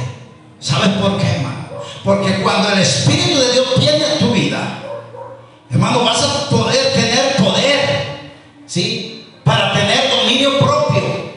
¿Sabes 0.60 0.90
por 1.00 1.18
qué, 1.18 1.26
hermano? 1.26 1.66
Porque 2.04 2.40
cuando 2.42 2.70
el 2.70 2.78
Espíritu 2.78 3.40
de 3.40 3.52
Dios 3.52 3.66
viene 3.80 4.04
a 4.04 4.18
tu 4.20 4.32
vida, 4.32 4.78
hermano, 5.68 6.04
vas 6.04 6.22
a 6.22 6.48
poder 6.48 6.92
tener 6.92 7.36
poder, 7.36 8.30
¿sí? 8.66 9.26
Para 9.42 9.72
tener 9.72 10.08
dominio 10.08 10.60
propio. 10.60 11.32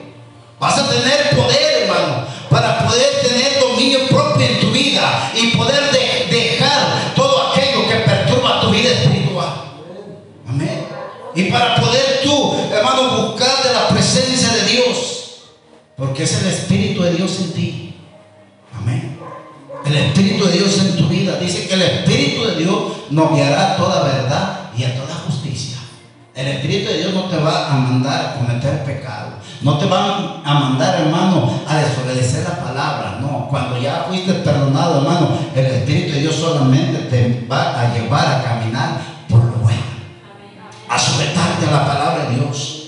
Vas 0.60 0.78
a 0.78 0.88
tener 0.88 1.36
poder, 1.36 1.84
hermano, 1.84 2.28
para 2.52 2.88
poder 2.88 3.22
tener 3.24 3.49
Porque 16.20 16.34
es 16.34 16.42
el 16.42 16.50
Espíritu 16.50 17.02
de 17.02 17.14
Dios 17.14 17.40
en 17.40 17.54
ti. 17.54 17.96
Amén. 18.78 19.18
El 19.86 19.96
Espíritu 19.96 20.48
de 20.48 20.52
Dios 20.52 20.78
en 20.80 20.98
tu 20.98 21.08
vida. 21.08 21.38
Dice 21.40 21.66
que 21.66 21.76
el 21.76 21.82
Espíritu 21.82 22.44
de 22.44 22.56
Dios 22.58 22.76
nos 23.10 23.34
guiará 23.34 23.72
a 23.72 23.78
toda 23.78 24.04
verdad 24.04 24.70
y 24.78 24.84
a 24.84 24.98
toda 24.98 25.16
justicia. 25.16 25.78
El 26.36 26.46
Espíritu 26.50 26.90
de 26.90 26.98
Dios 26.98 27.14
no 27.14 27.24
te 27.30 27.38
va 27.38 27.72
a 27.72 27.78
mandar 27.78 28.26
a 28.26 28.34
cometer 28.34 28.84
pecado. 28.84 29.30
No 29.62 29.78
te 29.78 29.86
va 29.86 30.42
a 30.44 30.54
mandar, 30.56 31.00
hermano, 31.00 31.54
a 31.66 31.78
desobedecer 31.78 32.44
la 32.44 32.66
palabra. 32.66 33.20
No, 33.22 33.48
cuando 33.50 33.82
ya 33.82 34.04
fuiste 34.10 34.34
perdonado, 34.34 34.98
hermano, 34.98 35.38
el 35.56 35.68
Espíritu 35.68 36.16
de 36.16 36.20
Dios 36.20 36.36
solamente 36.36 36.98
te 37.04 37.48
va 37.50 37.80
a 37.80 37.94
llevar 37.94 38.26
a 38.28 38.44
caminar 38.44 39.02
por 39.30 39.42
lo 39.42 39.54
bueno. 39.54 39.84
A 40.90 41.00
sujetarte 41.00 41.66
a 41.66 41.72
la 41.72 41.88
palabra 41.88 42.26
de 42.26 42.36
Dios. 42.36 42.79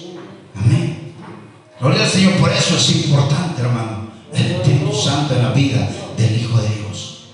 Gloria 1.82 2.04
al 2.04 2.10
Señor. 2.10 2.34
Por 2.36 2.52
eso 2.52 2.76
es 2.78 2.90
importante, 3.06 3.62
hermano, 3.62 4.10
el 4.34 4.52
Espíritu 4.52 4.94
Santo 4.94 5.36
en 5.36 5.44
la 5.44 5.52
vida 5.52 5.90
del 6.18 6.40
Hijo 6.40 6.58
de 6.62 6.70
Dios. 6.70 7.26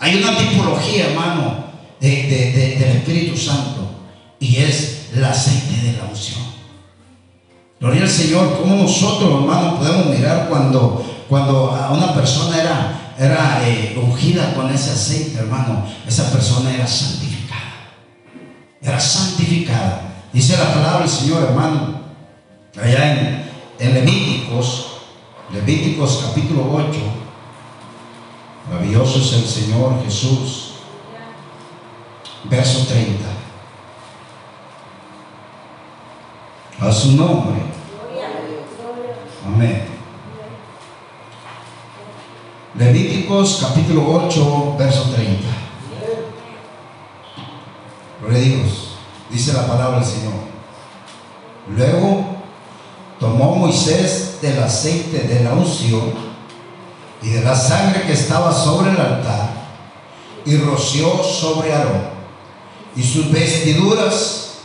Hay 0.00 0.16
una 0.22 0.36
tipología, 0.36 1.10
hermano, 1.10 1.66
de- 2.00 2.22
de- 2.24 2.76
del 2.78 2.96
Espíritu 2.98 3.36
Santo 3.36 3.88
y 4.40 4.56
es 4.56 5.08
el 5.14 5.24
aceite 5.24 5.76
de 5.86 5.92
la 5.98 6.04
unción. 6.04 6.44
Gloria 7.80 8.02
al 8.02 8.08
Señor, 8.10 8.58
como 8.60 8.76
nosotros, 8.76 9.42
hermano, 9.42 9.78
podemos 9.78 10.06
mirar 10.06 10.48
cuando, 10.48 11.24
cuando 11.28 11.70
a 11.72 11.90
una 11.92 12.14
persona 12.14 12.58
era, 12.58 13.14
era 13.18 13.60
eh, 13.68 13.94
ungida 14.02 14.54
con 14.54 14.70
ese 14.74 14.90
aceite, 14.92 15.38
hermano, 15.38 15.84
esa 16.06 16.30
persona 16.32 16.72
era 16.74 16.86
santificada. 16.86 17.90
Era 18.80 18.98
santificada. 19.00 20.02
Dice 20.32 20.56
la 20.56 20.72
palabra 20.72 21.00
del 21.00 21.08
Señor, 21.10 21.42
hermano, 21.44 22.00
allá 22.82 23.12
en, 23.12 23.45
en 23.78 23.94
Levíticos, 23.94 24.92
Levíticos 25.52 26.24
capítulo 26.26 26.62
8, 26.72 26.98
maravilloso 28.70 29.18
es 29.18 29.32
el 29.32 29.46
Señor 29.46 30.02
Jesús, 30.04 30.72
verso 32.44 32.86
30. 32.86 33.24
A 36.80 36.92
su 36.92 37.12
nombre. 37.12 37.62
Amén. 39.46 39.86
Levíticos 42.74 43.58
capítulo 43.62 44.26
8, 44.26 44.76
verso 44.78 45.10
30. 45.14 45.42
Gloria 48.20 48.38
a 48.38 48.42
Dios. 48.42 48.96
Dice 49.30 49.52
la 49.52 49.66
palabra 49.66 50.00
del 50.00 50.08
Señor. 50.08 50.34
Luego 51.74 52.35
tomó 53.20 53.56
Moisés 53.56 54.38
del 54.42 54.62
aceite 54.62 55.20
de 55.20 55.44
la 55.44 55.52
unción 55.52 56.12
y 57.22 57.28
de 57.28 57.42
la 57.42 57.56
sangre 57.56 58.02
que 58.02 58.12
estaba 58.12 58.52
sobre 58.52 58.90
el 58.90 59.00
altar 59.00 59.50
y 60.44 60.56
roció 60.58 61.22
sobre 61.22 61.72
Aarón. 61.72 62.16
Y 62.94 63.02
sus 63.02 63.30
vestiduras 63.30 64.58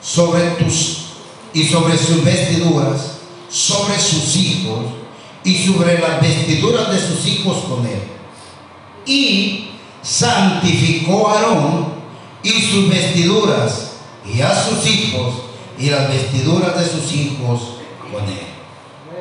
sobre 0.00 0.50
tus 0.52 1.06
y 1.52 1.64
sobre 1.64 1.96
sus 1.96 2.24
vestiduras 2.24 3.18
sobre 3.48 3.98
sus 3.98 4.36
hijos 4.36 4.84
y 5.44 5.56
sobre 5.56 5.98
las 5.98 6.20
vestiduras 6.20 6.90
de 6.90 6.98
sus 6.98 7.26
hijos 7.26 7.64
con 7.68 7.86
él. 7.86 8.02
Y 9.06 9.70
santificó 10.02 11.28
a 11.28 11.38
Aarón 11.38 11.86
y 12.42 12.50
sus 12.50 12.88
vestiduras 12.88 13.92
y 14.24 14.40
a 14.40 14.54
sus 14.54 14.86
hijos 14.86 15.34
y 15.78 15.90
las 15.90 16.08
vestiduras 16.08 16.78
de 16.78 16.86
sus 16.86 17.12
hijos 17.12 17.77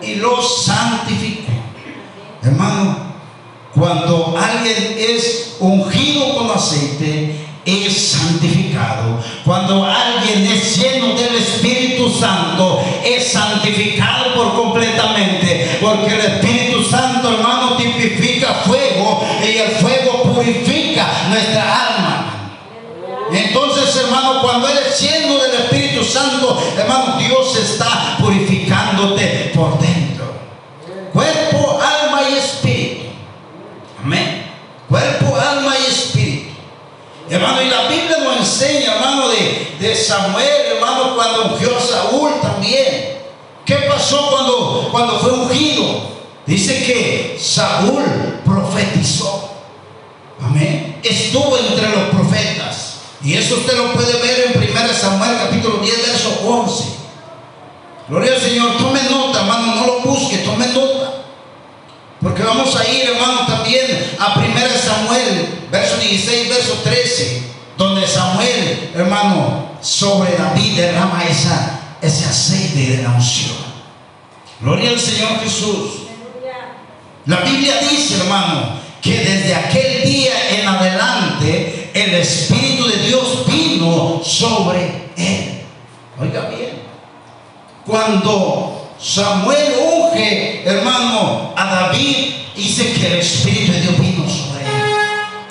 y 0.01 0.15
los 0.15 0.65
santificó 0.65 1.51
hermano 2.43 2.97
cuando 3.73 4.37
alguien 4.37 4.95
es 4.97 5.57
ungido 5.59 6.35
con 6.35 6.51
aceite 6.51 7.47
es 7.67 8.11
santificado. 8.11 9.21
Cuando 9.43 9.83
alguien 9.83 10.47
es 10.47 10.77
lleno 10.77 11.07
del 11.07 11.35
Espíritu 11.35 12.09
Santo, 12.09 12.81
es 13.03 13.27
santificado 13.27 14.33
por 14.35 14.55
completamente. 14.55 15.77
Porque 15.81 16.15
el 16.15 16.21
Espíritu 16.21 16.81
Santo, 16.83 17.29
hermano, 17.29 17.75
tipifica 17.75 18.53
fuego 18.65 19.21
y 19.43 19.57
el 19.57 19.71
fuego 19.71 20.33
purifica 20.33 21.07
nuestra 21.29 21.87
alma. 21.87 22.53
Entonces, 23.33 23.93
hermano, 23.97 24.41
cuando 24.41 24.69
eres 24.69 25.01
lleno 25.01 25.37
del 25.37 25.53
Espíritu 25.63 26.05
Santo, 26.05 26.57
hermano, 26.77 27.17
Dios 27.17 27.57
está 27.57 28.15
purificándote 28.17 29.51
por 29.53 29.77
dentro. 29.79 30.33
Cuerpo, 31.11 31.81
alma 31.81 32.21
y 32.29 32.37
espíritu. 32.37 33.07
Amén. 34.01 34.45
Cuerpo, 34.87 35.35
alma 35.35 35.73
y 35.77 35.91
espíritu. 35.91 36.47
Hermano, 37.29 37.61
y 37.61 37.69
la 37.69 37.87
Biblia 37.87 38.17
nos 38.23 38.37
enseña, 38.37 38.95
hermano, 38.95 39.29
de, 39.29 39.75
de 39.79 39.95
Samuel, 39.95 40.65
hermano, 40.75 41.15
cuando 41.15 41.53
ungió 41.53 41.77
a 41.77 41.81
Saúl 41.81 42.31
también. 42.41 43.17
¿Qué 43.65 43.75
pasó 43.75 44.29
cuando, 44.29 44.87
cuando 44.91 45.19
fue 45.19 45.31
ungido? 45.33 45.83
Dice 46.45 46.83
que 46.85 47.37
Saúl 47.37 48.03
profetizó. 48.45 49.51
Amén. 50.41 51.01
Estuvo 51.03 51.57
entre 51.57 51.89
los 51.89 52.09
profetas. 52.09 52.99
Y 53.21 53.33
eso 53.33 53.55
usted 53.55 53.75
lo 53.75 53.91
puede 53.91 54.13
ver 54.21 54.53
en 54.53 54.71
1 54.71 54.93
Samuel 54.93 55.37
capítulo 55.37 55.79
10, 55.79 56.07
verso 56.07 56.39
11. 56.47 56.83
Gloria 58.07 58.35
al 58.35 58.41
Señor. 58.41 58.77
Tome 58.77 59.01
nota, 59.09 59.41
hermano, 59.41 59.75
no 59.75 59.85
lo 59.87 59.99
busque, 60.01 60.37
tome 60.37 60.67
nota. 60.67 61.23
Porque 62.21 62.43
vamos 62.43 62.73
a 62.75 62.87
ir, 62.87 63.09
hermano, 63.09 63.45
también 63.45 64.15
a 64.17 64.39
1 64.39 64.47
Samuel, 64.81 65.46
16, 66.09 66.49
verso 66.49 66.73
13, 66.83 67.41
donde 67.77 68.07
Samuel, 68.07 68.91
hermano, 68.95 69.71
sobre 69.81 70.35
David 70.35 70.77
derrama 70.77 71.23
esa, 71.23 71.79
ese 72.01 72.25
aceite 72.25 72.97
de 72.97 73.03
la 73.03 73.09
unción. 73.09 73.55
Gloria 74.61 74.89
al 74.91 74.99
Señor 74.99 75.39
Jesús. 75.43 76.07
La 77.25 77.41
Biblia 77.41 77.75
dice, 77.89 78.15
hermano, 78.15 78.79
que 79.01 79.17
desde 79.17 79.53
aquel 79.53 80.03
día 80.03 80.59
en 80.59 80.67
adelante 80.67 81.91
el 81.93 82.13
Espíritu 82.15 82.87
de 82.87 82.97
Dios 83.07 83.45
vino 83.45 84.21
sobre 84.23 85.09
él. 85.17 85.61
Oiga 86.19 86.49
bien, 86.49 86.81
cuando 87.85 88.91
Samuel 88.99 89.73
unge, 89.79 90.63
hermano, 90.65 91.53
a 91.55 91.65
David, 91.65 92.33
dice 92.55 92.93
que 92.93 93.07
el 93.07 93.19
Espíritu 93.19 93.73
de 93.73 93.81
Dios 93.81 93.99
vino 93.99 94.27
sobre 94.27 94.41
él. 94.45 94.46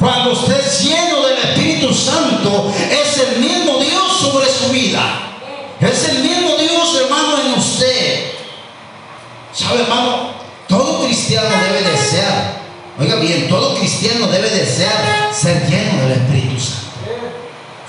Cuando 0.06 0.34
usted 0.34 0.64
es 0.64 0.84
lleno 0.84 1.26
del 1.26 1.36
Espíritu 1.38 1.92
Santo, 1.92 2.72
es 2.92 3.18
el 3.18 3.40
mismo 3.40 3.78
Dios 3.78 4.20
sobre 4.20 4.46
su 4.48 4.68
vida. 4.68 5.02
Es 5.80 6.08
el 6.10 6.18
mismo 6.20 6.54
Dios, 6.56 6.96
hermano, 7.02 7.40
en 7.44 7.58
usted. 7.58 8.30
¿Sabe, 9.52 9.82
hermano? 9.82 10.30
Todo 10.68 11.06
cristiano 11.06 11.48
debe 11.48 11.90
desear, 11.90 12.60
oiga 13.00 13.16
bien, 13.16 13.48
todo 13.48 13.74
cristiano 13.80 14.28
debe 14.28 14.48
desear 14.48 15.28
ser 15.34 15.68
lleno 15.68 16.00
del 16.02 16.12
Espíritu 16.12 16.60
Santo. 16.60 16.86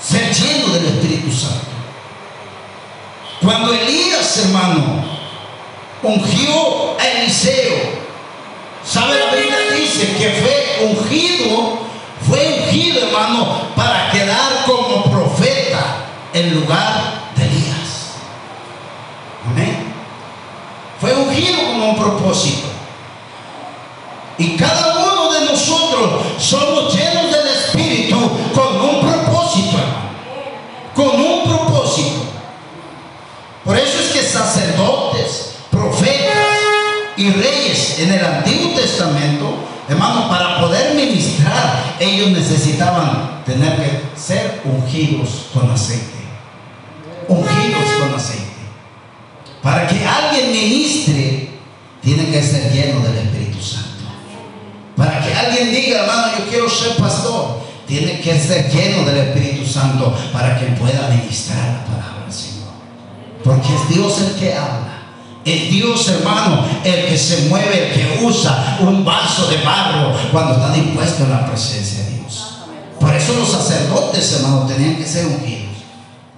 Ser 0.02 0.34
lleno 0.34 0.74
del 0.74 0.86
Espíritu 0.86 1.30
Santo. 1.30 1.68
Cuando 3.40 3.72
Elías, 3.72 4.38
hermano, 4.38 5.04
ungió 6.02 6.98
a 6.98 7.06
Eliseo, 7.06 7.76
¿sabe? 8.84 9.20
La 9.20 9.36
Biblia 9.36 9.56
dice 9.76 10.16
que 10.18 10.30
fue 10.30 10.84
ungido, 10.84 11.87
fue 12.28 12.62
ungido, 12.62 13.06
hermano, 13.06 13.68
para 13.74 14.10
quedar 14.10 14.64
como 14.66 15.04
profeta 15.04 16.04
en 16.34 16.60
lugar 16.60 17.30
de 17.34 17.44
Elías. 17.44 18.12
Amén. 19.50 19.92
Fue 21.00 21.14
ungido 21.14 21.58
como 21.66 21.90
un 21.90 21.96
propósito. 21.96 22.68
Y 24.36 24.56
cada 24.56 24.98
uno 24.98 25.32
de 25.32 25.46
nosotros 25.46 26.22
somos 26.38 26.94
llenos 26.94 27.32
del 27.32 27.46
Espíritu 27.48 28.18
con 28.54 28.80
un 28.80 29.00
propósito, 29.00 29.78
hermano. 29.78 30.08
Con 30.94 31.20
un 31.20 31.42
propósito. 31.44 32.20
Por 33.64 33.76
eso 33.76 33.98
es 34.00 34.08
que 34.08 34.22
sacerdotes, 34.22 35.54
profetas 35.70 36.36
y 37.16 37.30
reyes 37.30 37.98
en 37.98 38.12
el 38.12 38.24
Antiguo 38.24 38.74
Testamento, 38.74 39.54
hermano, 39.88 40.28
para 40.28 40.60
poder 40.60 40.94
ministrar, 40.94 41.96
ellos 41.98 42.30
necesitaban 42.30 43.42
tener 43.44 43.76
que 43.76 44.20
ser 44.20 44.62
ungidos 44.64 45.46
con 45.52 45.70
aceite. 45.70 46.18
Ungidos 47.26 47.90
con 48.00 48.14
aceite. 48.14 48.44
Para 49.62 49.86
que 49.86 50.04
alguien 50.06 50.52
ministre, 50.52 51.48
tiene 52.02 52.30
que 52.30 52.42
ser 52.42 52.72
lleno 52.72 53.00
del 53.00 53.18
Espíritu 53.18 53.60
Santo. 53.60 53.88
Para 54.96 55.20
que 55.20 55.34
alguien 55.34 55.70
diga, 55.70 56.00
hermano, 56.00 56.38
yo 56.38 56.46
quiero 56.48 56.68
ser 56.68 56.96
pastor, 56.96 57.60
tiene 57.86 58.20
que 58.20 58.38
ser 58.38 58.70
lleno 58.70 59.04
del 59.04 59.28
Espíritu 59.28 59.66
Santo 59.66 60.16
para 60.32 60.58
que 60.58 60.66
pueda 60.66 61.08
ministrar 61.08 61.58
la 61.58 61.84
palabra 61.84 62.24
del 62.24 62.32
Señor. 62.32 62.68
Porque 63.42 63.74
es 63.74 63.88
Dios 63.88 64.20
el 64.20 64.38
que 64.38 64.54
habla. 64.54 64.97
Es 65.44 65.70
Dios, 65.70 66.08
hermano, 66.08 66.64
el 66.84 67.06
que 67.06 67.16
se 67.16 67.48
mueve, 67.48 67.88
el 67.88 67.94
que 67.94 68.24
usa 68.24 68.78
un 68.80 69.04
vaso 69.04 69.46
de 69.46 69.58
barro 69.58 70.14
cuando 70.30 70.54
está 70.54 70.72
dispuesto 70.72 71.24
en 71.24 71.30
la 71.30 71.46
presencia 71.46 72.04
de 72.04 72.10
Dios. 72.18 72.58
Por 73.00 73.14
eso 73.14 73.34
los 73.34 73.48
sacerdotes, 73.48 74.32
hermano, 74.32 74.66
tenían 74.66 74.96
que 74.96 75.06
ser 75.06 75.26
ungidos. 75.26 75.68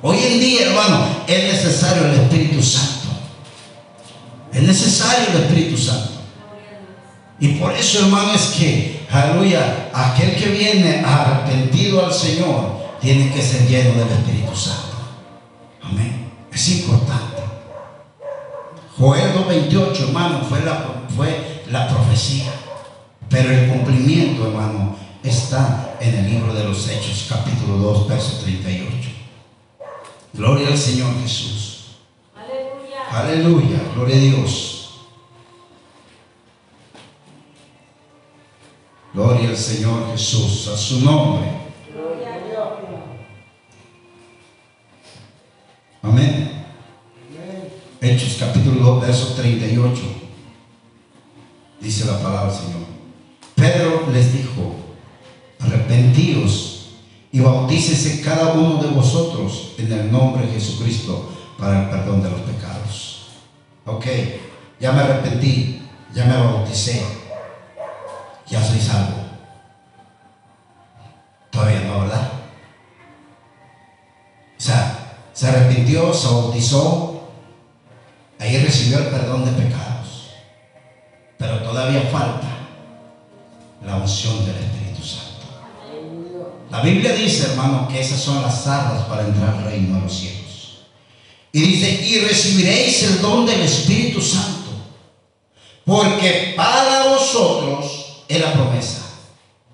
Hoy 0.02 0.18
en 0.18 0.40
día, 0.40 0.66
hermano, 0.66 1.06
es 1.26 1.54
necesario 1.54 2.06
el 2.06 2.20
Espíritu 2.20 2.62
Santo. 2.62 3.08
Es 4.52 4.62
necesario 4.62 5.28
el 5.34 5.42
Espíritu 5.42 5.76
Santo. 5.76 6.10
Y 7.38 7.48
por 7.54 7.72
eso, 7.72 8.00
hermano, 8.00 8.32
es 8.34 8.42
que, 8.56 9.06
aleluya, 9.10 9.90
aquel 9.94 10.36
que 10.36 10.50
viene 10.50 11.02
arrepentido 11.04 12.04
al 12.04 12.12
Señor 12.12 12.80
tiene 13.00 13.32
que 13.32 13.42
ser 13.42 13.66
lleno 13.66 13.94
del 13.94 14.08
Espíritu 14.08 14.54
Santo. 14.54 14.96
Amén. 15.82 16.30
Es 16.52 16.68
importante. 16.68 17.39
Joel 19.00 19.32
2.28, 19.32 20.08
hermano, 20.08 20.42
fue 20.44 20.60
la, 20.60 21.06
fue 21.16 21.62
la 21.70 21.88
profecía. 21.88 22.52
Pero 23.30 23.50
el 23.50 23.70
cumplimiento, 23.70 24.46
hermano, 24.46 24.94
está 25.22 25.96
en 26.00 26.16
el 26.16 26.30
libro 26.30 26.52
de 26.52 26.64
los 26.64 26.86
Hechos, 26.86 27.26
capítulo 27.26 27.78
2, 27.78 28.08
verso 28.08 28.42
38. 28.42 28.92
Gloria 30.34 30.68
al 30.68 30.76
Señor 30.76 31.14
Jesús. 31.22 31.96
Aleluya. 32.36 33.08
Aleluya, 33.10 33.80
gloria 33.94 34.16
a 34.16 34.18
Dios. 34.18 34.90
Gloria 39.14 39.48
al 39.48 39.56
Señor 39.56 40.12
Jesús, 40.12 40.68
a 40.68 40.76
su 40.76 41.00
nombre. 41.00 41.48
Gloria 41.90 42.34
a 42.34 42.38
Dios. 42.46 42.68
Amén. 46.02 46.49
Hechos 48.02 48.38
capítulo 48.40 48.94
2, 48.94 49.02
verso 49.02 49.34
38. 49.34 50.00
Dice 51.80 52.06
la 52.06 52.18
palabra 52.18 52.50
del 52.50 52.62
Señor. 52.62 52.80
Pedro 53.54 54.10
les 54.10 54.32
dijo, 54.32 54.74
arrepentíos 55.58 56.92
y 57.30 57.40
bautícese 57.40 58.22
cada 58.22 58.54
uno 58.54 58.82
de 58.82 58.88
vosotros 58.88 59.72
en 59.76 59.92
el 59.92 60.10
nombre 60.10 60.46
de 60.46 60.54
Jesucristo 60.54 61.30
para 61.58 61.82
el 61.82 61.90
perdón 61.90 62.22
de 62.22 62.30
los 62.30 62.40
pecados. 62.40 63.26
Ok, 63.84 64.06
ya 64.80 64.92
me 64.92 65.00
arrepentí, 65.00 65.82
ya 66.14 66.24
me 66.24 66.38
bauticé, 66.38 67.04
ya 68.48 68.64
soy 68.64 68.80
salvo. 68.80 69.16
Todavía 71.50 71.82
no, 71.82 72.00
¿verdad? 72.00 72.32
O 74.58 74.62
sea, 74.62 75.28
se 75.34 75.48
arrepintió, 75.48 76.14
se 76.14 76.28
bautizó, 76.28 77.19
ahí 78.40 78.58
recibió 78.58 78.98
el 78.98 79.06
perdón 79.06 79.44
de 79.44 79.62
pecados. 79.62 80.30
Pero 81.38 81.62
todavía 81.62 82.02
falta 82.10 82.48
la 83.86 83.96
unción 83.96 84.44
del 84.44 84.56
Espíritu 84.56 85.02
Santo. 85.02 85.46
La 86.70 86.80
Biblia 86.80 87.12
dice, 87.12 87.50
hermano, 87.50 87.86
que 87.88 88.00
esas 88.00 88.20
son 88.20 88.42
las 88.42 88.66
armas 88.66 89.04
para 89.04 89.26
entrar 89.26 89.54
al 89.54 89.64
reino 89.64 89.96
de 89.96 90.02
los 90.02 90.12
cielos. 90.12 90.40
Y 91.52 91.60
dice, 91.62 91.90
y 91.90 92.20
recibiréis 92.20 93.02
el 93.04 93.20
don 93.20 93.44
del 93.44 93.60
Espíritu 93.62 94.20
Santo, 94.20 94.70
porque 95.84 96.54
para 96.56 97.08
vosotros 97.08 98.22
es 98.28 98.40
la 98.40 98.52
promesa. 98.52 99.02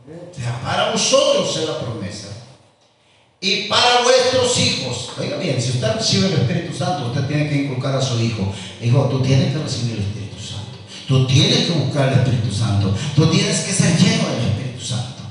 O 0.06 0.34
sea, 0.34 0.60
para 0.62 0.90
vosotros 0.90 1.56
es 1.56 1.68
la 1.68 1.78
promesa. 1.78 2.25
Y 3.46 3.68
para 3.68 4.02
vuestros 4.02 4.58
hijos. 4.58 5.10
Oiga 5.20 5.36
bien, 5.36 5.62
si 5.62 5.70
usted 5.70 5.94
recibe 5.94 6.26
el 6.26 6.32
Espíritu 6.32 6.76
Santo, 6.76 7.06
usted 7.06 7.28
tiene 7.28 7.48
que 7.48 7.62
inculcar 7.62 7.94
a 7.94 8.02
su 8.02 8.20
hijo. 8.20 8.52
Hijo, 8.82 9.04
tú 9.04 9.22
tienes 9.22 9.52
que 9.52 9.62
recibir 9.62 9.92
el 9.92 10.00
Espíritu 10.00 10.42
Santo. 10.42 10.76
Tú 11.06 11.26
tienes 11.28 11.66
que 11.66 11.72
buscar 11.74 12.08
el 12.08 12.18
Espíritu 12.18 12.52
Santo. 12.52 12.92
Tú 13.14 13.26
tienes 13.30 13.60
que 13.60 13.72
ser 13.72 13.96
lleno 13.98 14.24
del 14.30 14.48
Espíritu 14.50 14.84
Santo. 14.84 15.22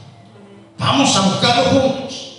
Vamos 0.80 1.14
a 1.14 1.22
buscarlo 1.24 1.64
juntos. 1.66 2.38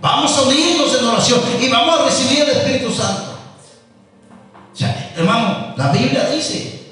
Vamos 0.00 0.36
a 0.36 0.42
unirnos 0.42 0.98
en 0.98 1.06
oración 1.06 1.40
y 1.62 1.68
vamos 1.68 2.00
a 2.00 2.04
recibir 2.06 2.40
el 2.40 2.50
Espíritu 2.50 2.92
Santo. 2.92 3.36
O 4.72 4.76
sea, 4.76 5.12
hermano, 5.16 5.74
la 5.76 5.92
Biblia 5.92 6.28
dice, 6.30 6.88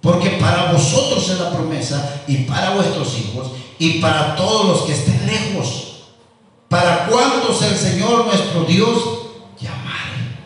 porque 0.00 0.30
para 0.40 0.72
vosotros 0.72 1.28
es 1.28 1.38
la 1.38 1.50
promesa 1.50 2.22
y 2.26 2.36
para 2.44 2.70
vuestros 2.70 3.18
hijos 3.18 3.48
y 3.78 4.00
para 4.00 4.34
todos 4.34 4.66
los 4.66 4.80
que 4.86 4.94
estén 4.94 5.26
lejos. 5.26 5.91
Para 6.72 7.06
cuantos 7.06 7.60
el 7.64 7.76
Señor 7.76 8.24
nuestro 8.24 8.64
Dios 8.64 9.26
llamare. 9.60 10.38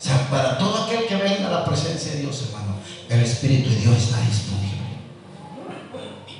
O 0.00 0.02
sea, 0.02 0.26
para 0.30 0.56
todo 0.56 0.84
aquel 0.84 1.06
que 1.06 1.16
venga 1.16 1.48
a 1.48 1.50
la 1.50 1.64
presencia 1.66 2.12
de 2.12 2.20
Dios, 2.22 2.44
hermano, 2.46 2.76
el 3.10 3.20
Espíritu 3.20 3.68
de 3.68 3.76
Dios 3.76 3.94
está 3.94 4.22
disponible. 4.22 4.78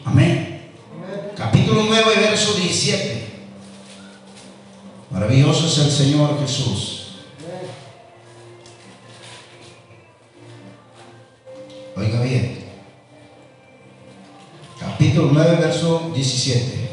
Amén. 0.07 0.73
Capítulo 1.37 1.83
9, 1.87 2.15
verso 2.19 2.55
17. 2.55 3.29
Maravilloso 5.11 5.67
es 5.67 5.79
el 5.81 5.91
Señor 5.91 6.41
Jesús. 6.41 7.17
Oiga 11.95 12.23
bien. 12.23 12.65
Capítulo 14.81 15.29
9, 15.31 15.57
verso 15.61 16.11
17. 16.15 16.84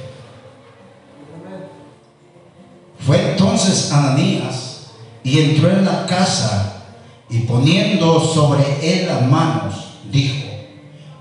Fue 3.06 3.32
entonces 3.32 3.92
Ananías 3.92 4.88
y 5.24 5.40
entró 5.40 5.70
en 5.70 5.86
la 5.86 6.06
casa 6.06 6.84
y 7.30 7.40
poniendo 7.40 8.20
sobre 8.20 8.64
él 8.82 9.08
las 9.08 9.22
manos, 9.24 9.76
dijo, 10.12 10.46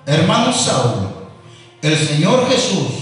hermano 0.07 0.53
Saulo, 0.53 1.11
el 1.81 1.97
Señor 1.97 2.49
Jesús, 2.49 3.01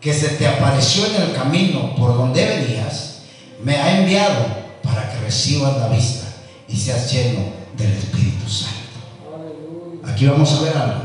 que 0.00 0.14
se 0.14 0.28
te 0.28 0.46
apareció 0.46 1.06
en 1.06 1.22
el 1.22 1.32
camino 1.32 1.94
por 1.96 2.16
donde 2.16 2.44
venías, 2.44 3.22
me 3.62 3.76
ha 3.76 3.98
enviado 3.98 4.46
para 4.82 5.10
que 5.10 5.20
recibas 5.20 5.76
la 5.78 5.88
vista 5.88 6.26
y 6.68 6.76
seas 6.76 7.10
lleno 7.12 7.40
del 7.76 7.92
Espíritu 7.92 8.48
Santo. 8.48 10.04
Aquí 10.06 10.26
vamos 10.26 10.52
a 10.52 10.62
ver 10.62 10.76
algo. 10.76 11.04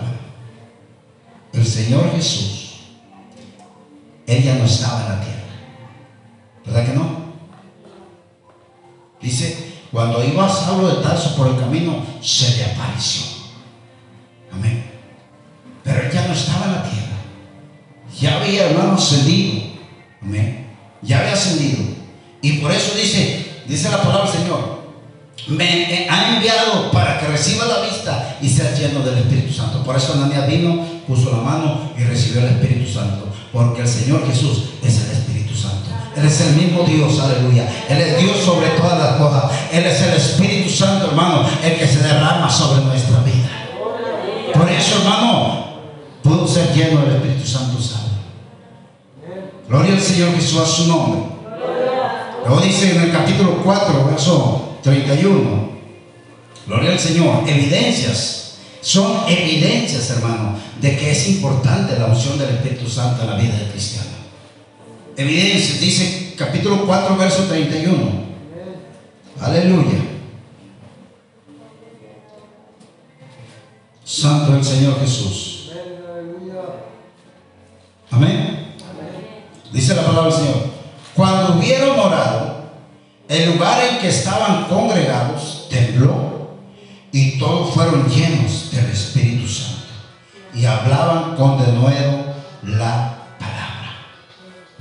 El 1.53 1.65
Señor 1.65 2.11
Jesús, 2.15 2.73
Él 4.27 4.43
ya 4.43 4.55
no 4.55 4.65
estaba 4.65 5.01
en 5.01 5.09
la 5.09 5.21
tierra. 5.21 5.39
¿Verdad 6.65 6.85
que 6.85 6.93
no? 6.93 7.19
Dice, 9.21 9.69
cuando 9.91 10.23
iba 10.23 10.47
Saulo 10.47 10.87
de 10.87 11.03
Tarso 11.03 11.35
por 11.35 11.47
el 11.47 11.57
camino, 11.57 12.03
se 12.21 12.57
le 12.57 12.65
apareció. 12.65 13.25
Amén. 14.51 14.85
Pero 15.83 16.01
él 16.01 16.11
ya 16.11 16.27
no 16.27 16.33
estaba 16.33 16.65
en 16.65 16.71
la 16.73 16.83
tierra. 16.83 17.17
Ya 18.19 18.37
había, 18.37 18.69
hermano, 18.69 18.93
ascendido. 18.93 19.63
Amén. 20.21 20.67
Ya 21.01 21.19
había 21.19 21.33
ascendido. 21.33 21.83
Y 22.41 22.53
por 22.59 22.71
eso 22.71 22.95
dice, 22.95 23.63
dice 23.67 23.89
la 23.89 24.01
palabra 24.01 24.31
del 24.31 24.41
Señor, 24.41 24.79
me 25.47 26.07
ha 26.09 26.35
enviado 26.35 26.91
para 26.91 27.19
que 27.19 27.27
reciba 27.27 27.65
la 27.65 27.81
vista 27.81 28.37
y 28.41 28.49
sea 28.49 28.73
lleno 28.75 28.99
del 29.01 29.17
Espíritu 29.19 29.53
Santo. 29.53 29.83
Por 29.83 29.95
eso 29.95 30.13
Ananías 30.13 30.47
vino, 30.47 30.85
puso 31.07 31.31
la 31.31 31.41
mano 31.41 31.91
y 31.97 32.03
recibió 32.03 32.41
el 32.41 32.53
Espíritu 32.53 32.91
Santo. 32.91 33.27
Porque 33.51 33.81
el 33.81 33.87
Señor 33.87 34.27
Jesús 34.27 34.65
es 34.83 34.97
el 35.03 35.11
Espíritu 35.11 35.55
Santo. 35.55 35.88
Él 36.15 36.25
es 36.25 36.41
el 36.41 36.55
mismo 36.55 36.83
Dios, 36.83 37.19
aleluya. 37.19 37.67
Él 37.87 38.01
es 38.01 38.19
Dios 38.19 38.37
sobre 38.37 38.69
todas 38.69 38.99
las 38.99 39.15
cosas. 39.17 39.51
Él 39.71 39.85
es 39.85 40.01
el 40.01 40.13
Espíritu 40.13 40.69
Santo, 40.69 41.07
hermano, 41.07 41.45
el 41.63 41.77
que 41.77 41.87
se 41.87 41.99
derrama 41.99 42.49
sobre 42.49 42.83
nuestra 42.85 43.19
vida. 43.19 43.49
Por 44.53 44.69
eso, 44.69 44.97
hermano, 44.99 45.65
pudo 46.23 46.47
ser 46.47 46.73
lleno 46.73 47.01
del 47.01 47.15
Espíritu 47.15 47.47
Santo, 47.47 47.81
¿sabe? 47.81 48.09
Gloria 49.67 49.93
al 49.93 50.01
Señor 50.01 50.35
Jesús 50.35 50.59
a 50.59 50.65
su 50.65 50.87
nombre. 50.87 51.21
Luego 52.45 52.61
dice 52.61 52.95
en 52.95 53.03
el 53.03 53.11
capítulo 53.11 53.61
4, 53.63 54.05
verso 54.05 54.77
31. 54.81 55.69
Gloria 56.65 56.91
al 56.91 56.99
Señor. 56.99 57.43
Evidencias. 57.47 58.55
Son 58.81 59.23
evidencias, 59.27 60.09
hermano, 60.09 60.55
de 60.81 60.97
que 60.97 61.11
es 61.11 61.27
importante 61.29 61.99
la 61.99 62.05
unción 62.05 62.37
del 62.37 62.49
Espíritu 62.49 62.89
Santo 62.89 63.21
en 63.23 63.29
la 63.29 63.35
vida 63.35 63.55
del 63.57 63.71
cristiano. 63.71 64.18
Evidencias. 65.19 65.81
Dice 65.81 66.33
capítulo 66.37 66.85
4, 66.85 67.17
verso 67.17 67.43
31. 67.43 68.09
Aleluya. 69.41 69.99
Santo 74.05 74.55
el 74.55 74.63
Señor 74.63 74.97
Jesús. 75.01 75.71
Amén. 78.09 78.75
Dice 79.73 79.93
la 79.93 80.03
palabra 80.03 80.31
del 80.31 80.39
Señor. 80.39 80.69
Cuando 81.13 81.57
hubieron 81.57 81.99
orado, 81.99 82.69
el 83.27 83.51
lugar 83.51 83.83
en 83.91 83.99
que 83.99 84.07
estaban 84.07 84.69
congregados 84.69 85.67
tembló 85.69 86.55
y 87.11 87.37
todos 87.37 87.73
fueron 87.73 88.07
llenos 88.07 88.71
del 88.71 88.85
Espíritu 88.85 89.49
Santo 89.49 89.83
y 90.53 90.63
hablaban 90.63 91.35
con 91.35 91.61
denuedo 91.61 92.23
la 92.63 92.77
palabra. 92.77 93.18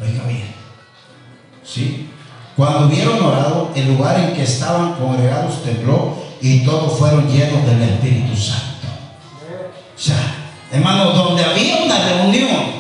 Oiga 0.00 0.24
bien. 0.26 0.54
¿Sí? 1.64 2.10
Cuando 2.56 2.86
hubieron 2.86 3.22
orado, 3.22 3.70
el 3.74 3.86
lugar 3.88 4.18
en 4.18 4.34
que 4.34 4.42
estaban 4.42 4.94
congregados 4.94 5.62
tembló 5.62 6.16
y 6.40 6.64
todos 6.64 6.98
fueron 6.98 7.28
llenos 7.28 7.64
del 7.66 7.82
Espíritu 7.82 8.36
Santo. 8.36 8.88
O 9.96 10.00
sea, 10.00 10.16
hermano, 10.72 11.10
donde 11.12 11.44
había 11.44 11.84
una 11.84 11.98
reunión, 12.08 12.78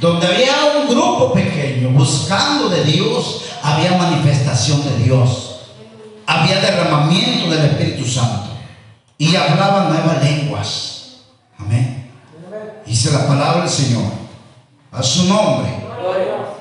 donde 0.00 0.26
había 0.26 0.54
un 0.80 0.88
grupo 0.88 1.32
pequeño 1.32 1.90
buscando 1.90 2.68
de 2.68 2.84
Dios, 2.84 3.42
había 3.62 3.96
manifestación 3.96 4.84
de 4.84 5.04
Dios. 5.04 5.60
Había 6.26 6.60
derramamiento 6.60 7.48
del 7.50 7.66
Espíritu 7.66 8.04
Santo. 8.04 8.50
Y 9.18 9.34
hablaban 9.34 9.94
nuevas 9.94 10.22
lenguas. 10.22 11.16
Amén. 11.58 12.10
Dice 12.84 13.12
la 13.12 13.26
palabra 13.26 13.62
del 13.62 13.70
Señor. 13.70 14.12
A 14.92 15.02
su 15.02 15.24
nombre. 15.24 15.85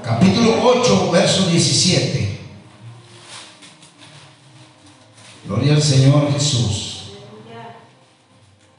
Capítulo 0.04 0.56
8, 0.64 1.12
verso 1.12 1.50
17. 1.50 2.40
Gloria 5.48 5.74
al 5.74 5.82
Señor 5.82 6.32
Jesús. 6.32 6.92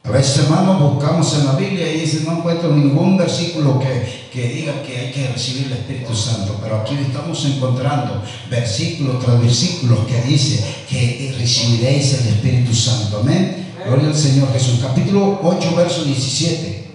A 0.04 0.10
veces, 0.10 0.44
hermanos, 0.44 0.94
buscamos 0.94 1.34
en 1.34 1.46
la 1.46 1.52
Biblia 1.54 1.92
y 1.92 2.00
dice, 2.00 2.22
no 2.24 2.38
encuentro 2.38 2.70
ningún 2.70 3.16
versículo 3.16 3.80
que, 3.80 4.28
que 4.32 4.48
diga 4.50 4.80
que 4.82 4.96
hay 4.96 5.12
que 5.12 5.26
recibir 5.28 5.66
el 5.66 5.72
Espíritu 5.72 6.14
Santo. 6.14 6.58
Pero 6.62 6.76
aquí 6.80 6.94
estamos 6.94 7.44
encontrando 7.44 8.22
versículos 8.48 9.24
tras 9.24 9.40
versículos 9.40 10.06
que 10.06 10.22
dice 10.22 10.64
que 10.88 11.34
recibiréis 11.36 12.20
el 12.20 12.28
Espíritu 12.28 12.72
Santo. 12.72 13.18
Amén. 13.18 13.72
Gloria 13.84 14.06
al 14.06 14.14
Señor 14.14 14.52
Jesús. 14.52 14.78
Capítulo 14.80 15.40
8, 15.42 15.74
verso 15.76 16.04
17. 16.04 16.86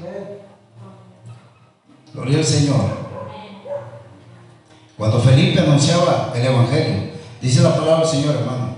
Gloria 2.14 2.38
al 2.38 2.46
Señor. 2.46 3.01
Cuando 5.02 5.20
Felipe 5.20 5.60
anunciaba 5.60 6.32
el 6.36 6.46
Evangelio, 6.46 7.10
dice 7.42 7.64
la 7.64 7.76
palabra 7.76 8.02
del 8.02 8.08
Señor, 8.08 8.36
hermano. 8.36 8.76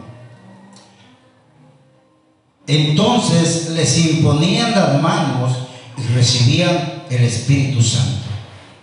Entonces 2.66 3.72
les 3.72 3.98
imponían 4.06 4.72
las 4.72 5.02
manos 5.02 5.52
y 5.98 6.14
recibían 6.14 7.04
el 7.10 7.26
Espíritu 7.26 7.84
Santo. 7.84 8.24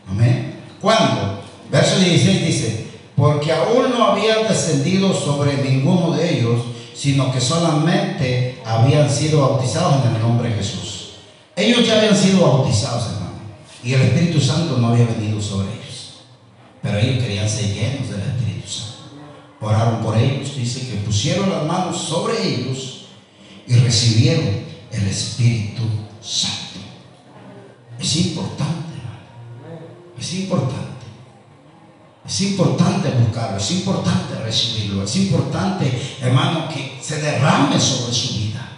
Amén. 0.06 0.54
¿Cuándo? 0.82 1.40
Verso 1.70 1.98
16 2.00 2.46
dice, 2.46 2.86
porque 3.16 3.50
aún 3.52 3.88
no 3.88 4.08
habían 4.08 4.46
descendido 4.46 5.14
sobre 5.14 5.64
ninguno 5.64 6.10
de 6.12 6.40
ellos, 6.40 6.60
sino 6.94 7.32
que 7.32 7.40
solamente 7.40 8.60
habían 8.66 9.08
sido 9.08 9.40
bautizados 9.40 10.04
en 10.04 10.14
el 10.14 10.20
nombre 10.20 10.50
de 10.50 10.56
Jesús. 10.56 11.12
Ellos 11.56 11.86
ya 11.86 12.00
habían 12.00 12.14
sido 12.14 12.42
bautizados, 12.42 13.04
hermano, 13.14 13.38
y 13.82 13.94
el 13.94 14.02
Espíritu 14.02 14.38
Santo 14.42 14.76
no 14.76 14.88
había 14.88 15.06
venido 15.06 15.40
sobre 15.40 15.68
ellos. 15.68 15.79
Pero 16.82 16.98
ellos 16.98 17.22
querían 17.22 17.48
ser 17.48 17.74
llenos 17.74 18.10
del 18.10 18.20
Espíritu 18.20 18.68
Santo. 18.68 18.90
Oraron 19.60 20.02
por 20.02 20.16
ellos, 20.16 20.56
dice 20.56 20.88
que 20.88 20.96
pusieron 20.98 21.50
las 21.50 21.64
manos 21.66 22.00
sobre 22.00 22.42
ellos 22.42 23.06
y 23.66 23.74
recibieron 23.74 24.64
el 24.90 25.06
Espíritu 25.06 25.82
Santo. 26.20 26.80
Es 27.98 28.16
importante. 28.16 28.98
Es 30.18 30.34
importante. 30.34 30.90
Es 32.24 32.40
importante 32.42 33.10
buscarlo, 33.10 33.56
es 33.56 33.70
importante 33.72 34.34
recibirlo, 34.44 35.02
es 35.02 35.16
importante, 35.16 35.90
hermano, 36.20 36.68
que 36.68 36.98
se 37.02 37.20
derrame 37.20 37.80
sobre 37.80 38.12
su 38.12 38.34
vida. 38.34 38.68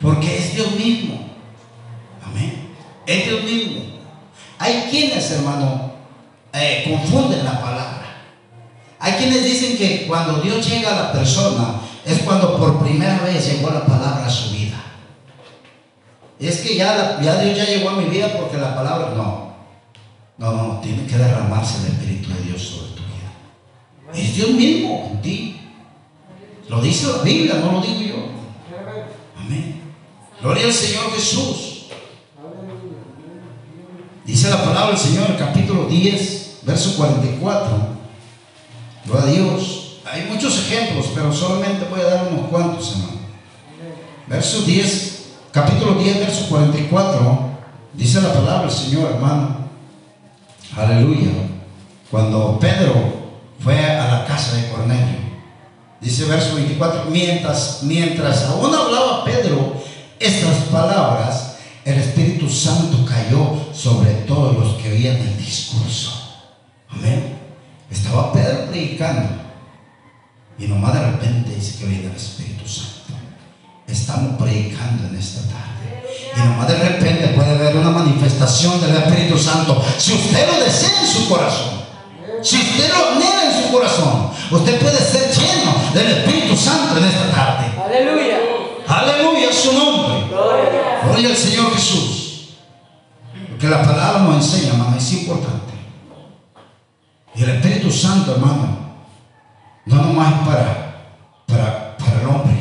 Porque 0.00 0.36
es 0.38 0.54
Dios 0.54 0.72
mismo. 0.72 1.30
Amén. 2.22 2.68
Es 3.06 3.24
Dios 3.24 3.44
mismo. 3.44 3.80
Hay 4.58 4.88
quienes, 4.90 5.30
hermano, 5.30 5.85
eh, 6.58 6.84
confunden 6.88 7.44
la 7.44 7.60
palabra. 7.60 8.24
Hay 8.98 9.12
quienes 9.14 9.44
dicen 9.44 9.76
que 9.76 10.06
cuando 10.06 10.40
Dios 10.40 10.66
llega 10.66 10.92
a 10.92 11.02
la 11.04 11.12
persona 11.12 11.80
es 12.04 12.20
cuando 12.20 12.56
por 12.56 12.82
primera 12.84 13.20
vez 13.20 13.46
llegó 13.46 13.70
la 13.70 13.84
palabra 13.84 14.26
a 14.26 14.30
su 14.30 14.52
vida. 14.52 14.82
Es 16.38 16.58
que 16.60 16.76
ya, 16.76 17.20
ya 17.20 17.38
Dios 17.40 17.56
ya 17.56 17.64
llegó 17.64 17.90
a 17.90 17.96
mi 17.96 18.04
vida 18.04 18.32
porque 18.38 18.56
la 18.58 18.74
palabra 18.74 19.12
no. 19.16 19.46
No, 20.38 20.52
no, 20.52 20.80
tiene 20.80 21.06
que 21.06 21.16
derramarse 21.16 21.78
el 21.78 21.92
Espíritu 21.92 22.28
de 22.28 22.42
Dios 22.42 22.62
sobre 22.62 22.88
tu 22.90 23.02
vida. 23.02 23.32
Es 24.14 24.34
Dios 24.34 24.50
mismo 24.50 25.10
en 25.12 25.22
ti. 25.22 25.60
Lo 26.68 26.80
dice 26.80 27.06
la 27.06 27.22
Biblia, 27.22 27.54
no 27.62 27.72
lo 27.72 27.80
digo 27.80 28.00
yo. 28.00 28.16
Amén. 29.38 29.80
Gloria 30.40 30.66
al 30.66 30.72
Señor 30.72 31.10
Jesús. 31.12 31.86
Dice 34.26 34.50
la 34.50 34.64
palabra 34.64 34.88
del 34.88 34.98
Señor, 34.98 35.36
capítulo 35.38 35.86
10, 35.86 36.45
verso 36.66 36.96
44. 36.96 37.96
Gloria 39.06 39.22
a 39.22 39.30
Dios. 39.30 40.00
Hay 40.04 40.24
muchos 40.30 40.58
ejemplos, 40.58 41.06
pero 41.14 41.32
solamente 41.32 41.86
voy 41.88 42.00
a 42.00 42.04
dar 42.04 42.28
unos 42.30 42.48
cuantos, 42.48 42.92
hermano. 42.92 43.16
Verso 44.26 44.62
10, 44.62 45.26
capítulo 45.52 45.94
10, 45.94 46.18
verso 46.18 46.48
44. 46.48 47.50
Dice 47.94 48.20
la 48.20 48.32
palabra 48.32 48.62
del 48.62 48.70
Señor, 48.70 49.12
hermano. 49.12 49.56
Aleluya. 50.76 51.30
Cuando 52.10 52.58
Pedro 52.58 52.92
fue 53.60 53.78
a 53.78 54.08
la 54.08 54.26
casa 54.26 54.56
de 54.56 54.68
Cornelio. 54.68 55.26
Dice 56.00 56.24
verso 56.26 56.56
24, 56.56 57.06
mientras, 57.10 57.80
mientras 57.82 58.44
aún 58.44 58.74
hablaba 58.74 59.24
Pedro 59.24 59.82
estas 60.18 60.56
palabras, 60.70 61.56
el 61.84 61.94
Espíritu 61.98 62.48
Santo 62.48 63.04
cayó 63.04 63.72
sobre 63.72 64.12
todos 64.26 64.56
los 64.56 64.74
que 64.74 64.92
oían 64.92 65.16
el 65.16 65.36
discurso. 65.38 66.25
Predicando 68.86 69.46
y 70.58 70.66
nomás 70.68 70.94
de 70.94 71.00
repente 71.00 71.54
dice 71.54 71.78
que 71.78 71.86
oía 71.86 71.98
el 72.08 72.16
Espíritu 72.16 72.66
Santo. 72.66 73.18
Estamos 73.86 74.40
predicando 74.40 75.08
en 75.08 75.16
esta 75.16 75.40
tarde. 75.42 76.06
Y 76.34 76.38
nomás 76.38 76.68
de 76.68 76.78
repente 76.78 77.28
puede 77.28 77.50
haber 77.50 77.76
una 77.76 77.90
manifestación 77.90 78.80
del 78.80 78.96
Espíritu 78.96 79.36
Santo. 79.36 79.84
Si 79.98 80.14
usted 80.14 80.46
lo 80.46 80.64
desea 80.64 81.00
en 81.02 81.06
su 81.08 81.28
corazón, 81.28 81.82
si 82.42 82.56
usted 82.56 82.88
lo 82.88 83.12
anhela 83.12 83.52
en 83.52 83.64
su 83.64 83.72
corazón, 83.72 84.30
usted 84.52 84.78
puede 84.80 84.98
ser 84.98 85.30
lleno 85.34 85.74
del 85.92 86.18
Espíritu 86.18 86.56
Santo 86.56 86.96
en 86.96 87.04
esta 87.04 87.30
tarde. 87.32 87.66
Aleluya. 87.84 88.38
Aleluya, 88.86 89.52
su 89.52 89.72
nombre. 89.72 90.28
Gloria. 90.28 91.28
Al 91.28 91.36
Señor 91.36 91.74
Jesús. 91.74 92.50
Porque 93.50 93.68
la 93.68 93.82
palabra 93.82 94.20
nos 94.20 94.36
enseña, 94.36 94.72
hermano, 94.72 94.96
es 94.96 95.12
importante. 95.12 95.75
Y 97.36 97.42
el 97.42 97.50
Espíritu 97.50 97.92
Santo, 97.92 98.34
hermano, 98.34 98.78
no 99.84 99.96
nomás 99.96 100.46
para, 100.46 101.20
para, 101.46 101.96
para 101.98 102.20
el 102.22 102.26
hombre, 102.26 102.56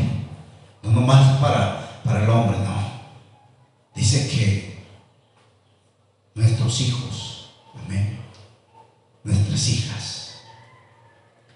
no 0.84 0.92
nomás 0.92 1.40
para, 1.40 2.02
para 2.04 2.24
el 2.24 2.30
hombre, 2.30 2.58
no. 2.60 2.76
Dice 3.96 4.28
que 4.28 4.86
nuestros 6.34 6.82
hijos, 6.82 7.52
amén, 7.86 8.20
nuestras 9.24 9.68
hijas, 9.70 10.36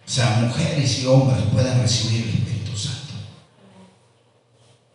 o 0.08 0.10
sea, 0.10 0.40
mujeres 0.42 1.00
y 1.00 1.06
hombres 1.06 1.44
pueden 1.52 1.82
recibir 1.82 2.24
el 2.24 2.30
Espíritu 2.30 2.78
Santo. 2.78 3.14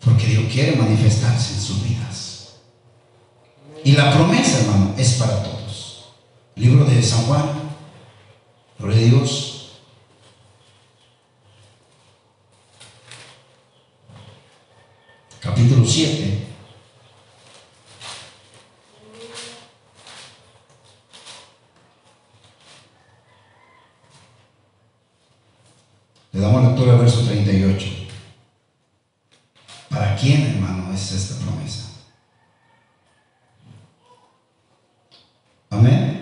Porque 0.03 0.27
Dios 0.29 0.51
quiere 0.51 0.77
manifestarse 0.77 1.55
en 1.55 1.61
sus 1.61 1.85
vidas. 1.85 2.55
Y 3.85 3.93
la 3.93 4.15
promesa, 4.15 4.61
hermano, 4.61 4.95
es 4.97 5.13
para 5.15 5.43
todos. 5.43 6.07
Libro 6.57 6.87
de 6.87 7.03
San 7.03 7.27
Juan, 7.27 7.64
Gloria 8.85 9.07
Dios. 9.07 9.71
Capítulo 15.41 15.87
7. 15.87 16.47
Le 26.33 26.41
damos 26.41 26.65
lectura 26.65 26.93
al 26.93 26.99
verso 26.99 27.25
38. 27.25 27.87
¿Para 29.89 30.15
quién, 30.15 30.43
hermano, 30.43 30.93
es 30.93 31.11
esta 31.11 31.43
promesa? 31.43 31.89
Amén. 35.71 36.14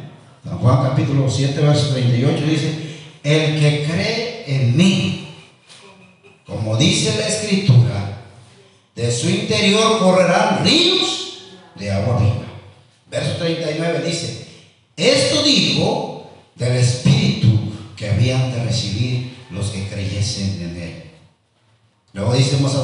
San 1.13 1.21
Juan 1.21 1.29
capítulo 1.29 1.31
7, 1.31 1.61
verso 1.61 1.93
38 1.93 2.47
dice, 2.47 2.75
el 3.23 3.61
que 3.61 3.85
cree 3.85 4.45
en 4.47 4.77
mí, 4.77 5.29
como 6.47 6.77
dice 6.77 7.19
la 7.19 7.29
escritura, 7.29 8.23
de 8.95 9.11
su 9.13 9.29
interior 9.29 9.99
correrán 9.99 10.65
ríos 10.65 11.43
de 11.77 11.91
agua 11.91 12.19
viva. 12.19 12.47
Verso 13.11 13.37
39 13.37 14.03
dice, 14.07 14.47
esto 14.97 15.43
dijo 15.43 16.31
del 16.55 16.77
Espíritu 16.77 17.49
que 17.97 18.09
habían 18.11 18.53
de 18.53 18.65
recibir 18.65 19.37
los 19.51 19.67
que 19.67 19.89
creyesen 19.89 20.63
en 20.63 20.83
él. 20.83 21.03
Luego 22.15 22.35
dice 22.35 22.59
más 22.59 22.75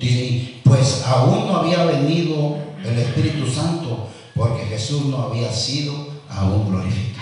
dice, 0.00 0.60
pues 0.64 1.02
aún 1.06 1.46
no 1.46 1.56
había 1.56 1.84
venido 1.84 2.58
el 2.84 2.98
Espíritu 2.98 3.48
Santo 3.48 4.08
porque 4.34 4.64
Jesús 4.66 5.06
no 5.06 5.22
había 5.22 5.52
sido 5.52 5.94
aún 6.28 6.68
glorificado. 6.68 7.15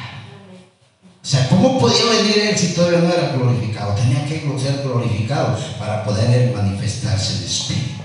O 1.24 1.26
sea, 1.26 1.48
¿cómo 1.48 1.78
podía 1.78 2.04
venir 2.04 2.50
él 2.50 2.58
si 2.58 2.74
todavía 2.74 2.98
no 2.98 3.08
era 3.10 3.32
glorificado? 3.34 3.94
Tenía 3.94 4.26
que 4.26 4.42
ser 4.60 4.82
glorificado 4.84 5.56
para 5.78 6.04
poder 6.04 6.30
él 6.30 6.52
manifestarse 6.54 7.38
en 7.38 7.44
espíritu. 7.44 8.02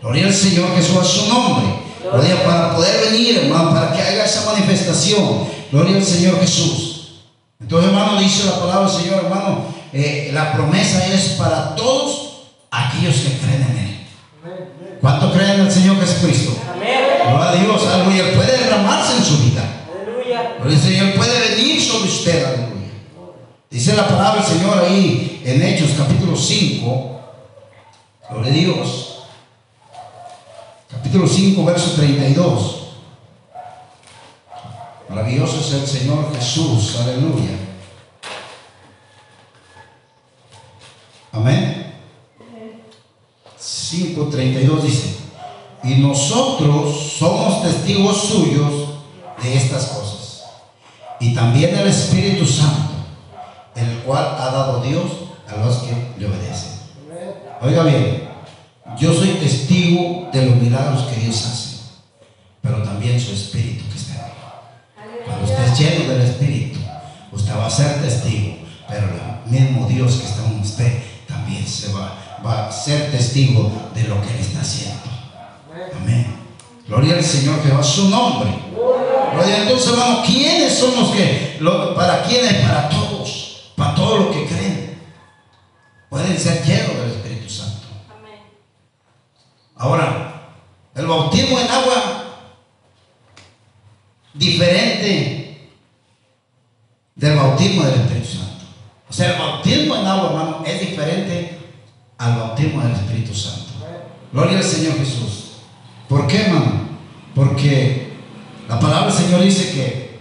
Gloria 0.00 0.28
al 0.28 0.32
Señor 0.32 0.74
Jesús 0.74 0.96
a 0.96 1.04
su 1.04 1.28
nombre. 1.28 1.66
Gloria 2.02 2.42
para 2.42 2.74
poder 2.74 3.10
venir, 3.10 3.36
hermano, 3.36 3.74
para 3.74 3.92
que 3.92 4.00
haga 4.00 4.24
esa 4.24 4.50
manifestación. 4.50 5.46
Gloria 5.70 5.96
al 5.96 6.04
Señor 6.04 6.40
Jesús. 6.40 7.22
Entonces, 7.60 7.90
hermano, 7.90 8.18
dice 8.18 8.46
la 8.46 8.60
palabra 8.60 8.90
del 8.90 9.02
Señor, 9.02 9.24
hermano, 9.24 9.66
eh, 9.92 10.30
la 10.32 10.54
promesa 10.54 11.06
es 11.06 11.34
para 11.38 11.76
todos 11.76 12.44
aquellos 12.70 13.14
que 13.14 13.38
creen 13.40 13.66
en 13.70 13.78
Él. 13.78 14.06
¿Cuánto 15.02 15.34
creen 15.34 15.50
en 15.50 15.60
el 15.66 15.70
Señor 15.70 16.00
Jesucristo? 16.00 16.56
Gloria 16.78 17.50
a 17.50 17.54
Dios, 17.56 17.86
aleluya. 17.92 18.32
Puede 18.34 18.56
derramarse 18.56 19.18
en 19.18 19.24
su 19.24 19.36
vida. 19.36 19.62
Aleluya. 20.02 20.56
Pero 20.58 20.70
el 20.70 20.80
Señor 20.80 21.14
puede 21.14 21.41
sobre 21.92 22.08
usted, 22.08 22.44
aleluya. 22.44 22.90
Dice 23.70 23.94
la 23.94 24.08
palabra 24.08 24.42
del 24.42 24.58
Señor 24.58 24.78
ahí 24.78 25.42
en 25.44 25.62
Hechos 25.62 25.90
capítulo 25.96 26.34
5. 26.36 27.20
Gloria 28.30 28.50
a 28.50 28.54
Dios. 28.54 29.24
Capítulo 30.90 31.26
5, 31.26 31.64
verso 31.64 31.92
32. 31.96 32.78
Maravilloso 35.08 35.60
es 35.60 35.72
el 35.74 35.86
Señor 35.86 36.34
Jesús, 36.34 36.96
aleluya. 37.00 37.58
Amén. 41.32 41.94
5.32 43.58 44.80
dice, 44.80 45.16
y 45.84 45.96
nosotros 45.96 47.14
somos 47.18 47.62
testigos 47.62 48.16
suyos 48.16 48.72
de 49.42 49.56
estas 49.56 49.86
cosas. 49.86 50.01
Y 51.22 51.34
también 51.34 51.78
el 51.78 51.86
Espíritu 51.86 52.44
Santo, 52.44 52.90
el 53.76 53.98
cual 53.98 54.34
ha 54.40 54.46
dado 54.46 54.82
Dios 54.82 55.04
a 55.48 55.56
los 55.64 55.76
que 55.76 55.92
le 56.18 56.26
obedecen. 56.26 56.72
Oiga 57.60 57.84
bien, 57.84 58.28
yo 58.98 59.14
soy 59.14 59.28
testigo 59.34 60.28
de 60.32 60.46
los 60.46 60.56
milagros 60.56 61.02
que 61.02 61.20
Dios 61.20 61.36
hace, 61.46 61.76
pero 62.60 62.82
también 62.82 63.20
su 63.20 63.30
Espíritu 63.30 63.84
que 63.88 63.98
está 63.98 64.14
en 64.14 65.12
mí. 65.12 65.18
Cuando 65.24 65.44
usted 65.44 65.64
es 65.64 65.78
lleno 65.78 66.12
del 66.12 66.22
Espíritu, 66.22 66.80
usted 67.30 67.56
va 67.56 67.66
a 67.66 67.70
ser 67.70 68.02
testigo, 68.02 68.56
pero 68.88 69.06
el 69.06 69.50
mismo 69.52 69.86
Dios 69.86 70.16
que 70.16 70.26
está 70.26 70.44
en 70.44 70.58
usted 70.58 71.02
también 71.28 71.64
se 71.64 71.92
va, 71.92 72.18
va 72.44 72.66
a 72.66 72.72
ser 72.72 73.12
testigo 73.12 73.70
de 73.94 74.08
lo 74.08 74.20
que 74.22 74.28
Él 74.28 74.40
está 74.40 74.62
haciendo. 74.62 75.02
Amén. 76.00 76.26
Gloria 76.88 77.14
al 77.14 77.22
Señor 77.22 77.60
que 77.60 77.70
va 77.70 77.80
su 77.80 78.08
nombre. 78.10 78.61
Entonces, 79.44 79.88
hermano, 79.88 80.22
¿quiénes 80.24 80.78
son 80.78 80.94
los 80.96 81.10
que, 81.10 81.58
para 81.96 82.22
quiénes? 82.22 82.54
Para 82.66 82.88
todos, 82.88 83.72
para 83.76 83.94
todos 83.94 84.20
los 84.20 84.36
que 84.36 84.46
creen. 84.46 84.98
Pueden 86.08 86.38
ser 86.38 86.64
llenos 86.64 86.96
del 86.96 87.10
Espíritu 87.10 87.48
Santo. 87.48 87.86
Ahora, 89.76 90.50
el 90.94 91.06
bautismo 91.06 91.58
en 91.58 91.70
agua 91.70 92.22
diferente 94.34 95.70
del 97.14 97.36
bautismo 97.36 97.84
del 97.84 98.00
Espíritu 98.00 98.28
Santo. 98.28 98.64
O 99.08 99.12
sea, 99.12 99.32
el 99.32 99.38
bautismo 99.38 99.96
en 99.96 100.06
agua, 100.06 100.30
hermano, 100.30 100.64
es 100.66 100.80
diferente 100.80 101.58
al 102.18 102.36
bautismo 102.36 102.82
del 102.82 102.92
Espíritu 102.92 103.34
Santo. 103.34 103.72
Gloria 104.32 104.58
al 104.58 104.64
Señor 104.64 104.96
Jesús. 104.98 105.52
¿Por 106.08 106.26
qué, 106.26 106.42
hermano? 106.42 106.88
Porque 107.34 108.01
la 108.68 108.78
palabra 108.80 109.12
del 109.12 109.24
Señor 109.24 109.42
dice 109.42 109.72
que, 109.72 110.20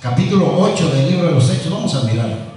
capítulo 0.00 0.58
8 0.58 0.88
del 0.90 1.10
libro 1.10 1.26
de 1.26 1.32
los 1.32 1.50
Hechos, 1.50 1.70
vamos 1.72 1.94
a 1.94 2.02
mirarlo. 2.02 2.50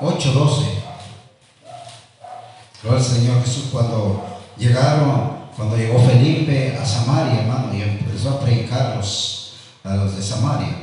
Ocho 0.00 0.32
doce. 0.32 0.82
Gloria 2.82 2.98
al 2.98 3.04
Señor 3.04 3.40
Jesús 3.42 3.68
cuando 3.72 4.22
llegaron, 4.58 5.48
cuando 5.56 5.76
llegó 5.76 5.98
Felipe 5.98 6.76
a 6.76 6.84
Samaria, 6.84 7.40
hermano, 7.40 7.72
y 7.74 7.80
empezó 7.80 8.30
a 8.30 8.40
predicar 8.40 8.92
a 8.92 8.96
los, 8.96 9.56
de 9.82 10.22
Samaria. 10.22 10.76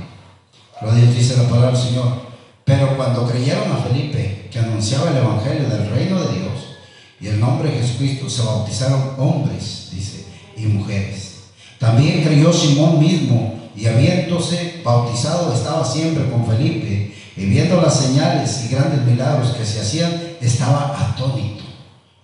A 0.82 0.96
Dios 0.96 1.14
dice 1.14 1.38
la 1.38 1.50
palabra 1.50 1.72
del 1.72 1.78
Señor. 1.78 2.31
Pero 2.72 2.96
cuando 2.96 3.28
creyeron 3.28 3.70
a 3.70 3.84
Felipe, 3.84 4.48
que 4.50 4.58
anunciaba 4.58 5.10
el 5.10 5.18
Evangelio 5.18 5.68
del 5.68 5.90
reino 5.90 6.22
de 6.22 6.40
Dios, 6.40 6.78
y 7.20 7.28
el 7.28 7.38
nombre 7.38 7.70
de 7.70 7.80
Jesucristo, 7.82 8.30
se 8.30 8.44
bautizaron 8.44 9.16
hombres, 9.18 9.90
dice, 9.92 10.24
y 10.56 10.68
mujeres. 10.68 11.42
También 11.78 12.24
creyó 12.24 12.54
Simón 12.54 12.98
mismo, 12.98 13.60
y 13.76 13.88
habiéndose 13.88 14.80
bautizado, 14.86 15.54
estaba 15.54 15.84
siempre 15.84 16.32
con 16.32 16.46
Felipe, 16.46 17.14
y 17.36 17.46
viendo 17.46 17.82
las 17.82 17.94
señales 17.94 18.64
y 18.64 18.74
grandes 18.74 19.02
milagros 19.02 19.50
que 19.50 19.66
se 19.66 19.82
hacían, 19.82 20.38
estaba 20.40 20.96
atónito. 20.98 21.66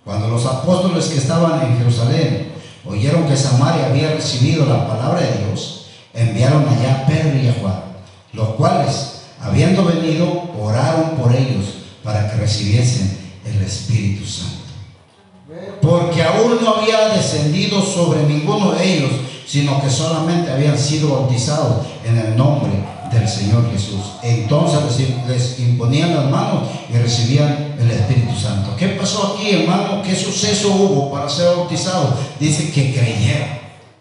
Cuando 0.05 0.29
los 0.29 0.45
apóstoles 0.45 1.07
que 1.07 1.17
estaban 1.17 1.61
en 1.61 1.77
Jerusalén 1.77 2.53
oyeron 2.85 3.27
que 3.27 3.35
Samaria 3.35 3.87
había 3.87 4.13
recibido 4.13 4.65
la 4.65 4.87
palabra 4.87 5.19
de 5.19 5.43
Dios, 5.43 5.87
enviaron 6.13 6.65
allá 6.69 7.01
a 7.01 7.05
Pedro 7.05 7.37
y 7.37 7.47
a 7.49 7.53
Juan, 7.61 7.83
los 8.31 8.47
cuales, 8.51 9.16
habiendo 9.41 9.85
venido, 9.85 10.49
oraron 10.59 11.11
por 11.11 11.33
ellos 11.35 11.65
para 12.03 12.29
que 12.31 12.37
recibiesen 12.37 13.17
el 13.45 13.61
Espíritu 13.61 14.25
Santo. 14.25 14.57
Porque 15.81 16.23
aún 16.23 16.57
no 16.61 16.75
había 16.75 17.09
descendido 17.09 17.81
sobre 17.81 18.23
ninguno 18.23 18.71
de 18.71 18.97
ellos, 18.97 19.11
sino 19.45 19.81
que 19.81 19.89
solamente 19.89 20.51
habían 20.51 20.77
sido 20.77 21.09
bautizados 21.09 21.85
en 22.05 22.17
el 22.17 22.35
nombre 22.35 22.71
del 23.11 23.27
Señor 23.27 23.71
Jesús. 23.71 24.01
Entonces 24.21 25.09
les, 25.27 25.59
imponían 25.59 26.15
las 26.15 26.29
manos 26.29 26.63
y 26.89 26.97
recibían 26.97 27.75
el 27.79 27.89
Espíritu 27.89 28.37
Santo. 28.37 28.75
¿Qué 28.77 28.89
pasó 28.89 29.35
aquí, 29.35 29.51
hermano? 29.51 30.01
¿Qué 30.01 30.15
suceso 30.15 30.69
hubo 30.69 31.11
para 31.11 31.29
ser 31.29 31.47
bautizados? 31.55 32.15
Dice 32.39 32.71
que 32.71 32.93
creyeron. 32.93 33.49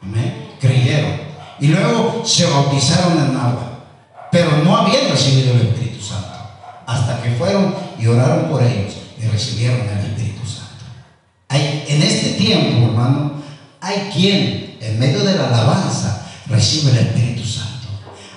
Amén. 0.03 0.49
Creyeron. 0.61 1.13
Y 1.61 1.69
luego 1.69 2.23
se 2.25 2.47
bautizaron 2.47 3.13
en 3.13 3.37
agua. 3.37 3.66
Pero 4.37 4.59
no 4.63 4.77
habían 4.77 5.09
recibido 5.09 5.55
el 5.55 5.63
Espíritu 5.63 6.05
Santo. 6.05 6.37
Hasta 6.87 7.23
que 7.23 7.31
fueron 7.37 7.75
y 7.99 8.07
oraron 8.07 8.51
por 8.51 8.63
ellos 8.63 8.93
y 9.19 9.27
recibieron 9.29 9.81
el 9.81 10.11
Espíritu 10.11 10.47
Santo. 10.47 10.85
Hay, 11.49 11.85
en 11.89 12.03
este 12.03 12.33
tiempo, 12.33 12.85
hermano, 12.85 13.33
hay 13.81 14.11
quien 14.13 14.77
en 14.79 14.99
medio 14.99 15.25
de 15.25 15.37
la 15.37 15.47
alabanza 15.47 16.27
recibe 16.51 16.91
el 16.91 16.99
Espíritu 16.99 17.49
Santo. 17.49 17.89